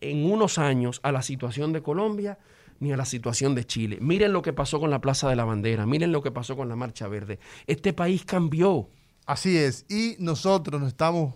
[0.00, 2.38] en unos años a la situación de Colombia
[2.80, 3.98] ni a la situación de Chile.
[4.00, 6.68] Miren lo que pasó con la Plaza de la Bandera, miren lo que pasó con
[6.68, 7.38] la Marcha Verde.
[7.66, 8.88] Este país cambió.
[9.26, 9.86] Así es.
[9.88, 11.34] Y nosotros nos estamos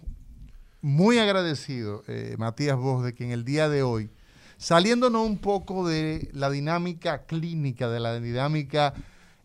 [0.81, 4.11] muy agradecidos, eh, Matías Vos, de que en el día de hoy,
[4.57, 8.95] saliéndonos un poco de la dinámica clínica, de la dinámica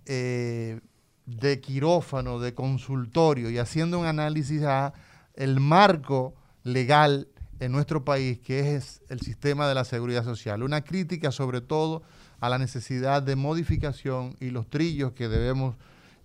[0.05, 0.79] eh,
[1.25, 4.93] de quirófano, de consultorio y haciendo un análisis a
[5.33, 7.27] el marco legal
[7.59, 10.63] en nuestro país, que es el sistema de la seguridad social.
[10.63, 12.03] Una crítica sobre todo
[12.39, 15.75] a la necesidad de modificación y los trillos que debemos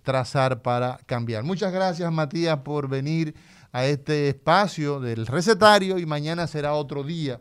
[0.03, 1.43] trazar para cambiar.
[1.43, 3.35] Muchas gracias, Matías, por venir
[3.71, 7.39] a este espacio del recetario y mañana será otro día.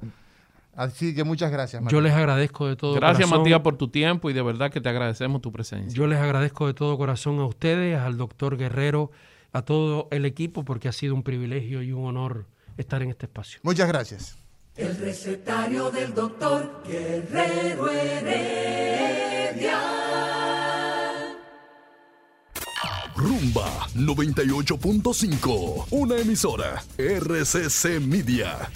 [0.77, 1.93] Así que muchas gracias, Matías.
[1.93, 3.39] Yo les agradezco de todo Gracias, corazón.
[3.41, 5.97] Matías, por tu tiempo y de verdad que te agradecemos tu presencia.
[5.97, 9.11] Yo les agradezco de todo corazón a ustedes, al doctor Guerrero,
[9.53, 12.47] a todo el equipo, porque ha sido un privilegio y un honor
[12.81, 13.61] estar en este espacio.
[13.63, 14.37] Muchas gracias.
[14.77, 19.79] El recetario del doctor Guerrero Heredia.
[23.17, 28.71] Rumba 98.5, una emisora RCC Media.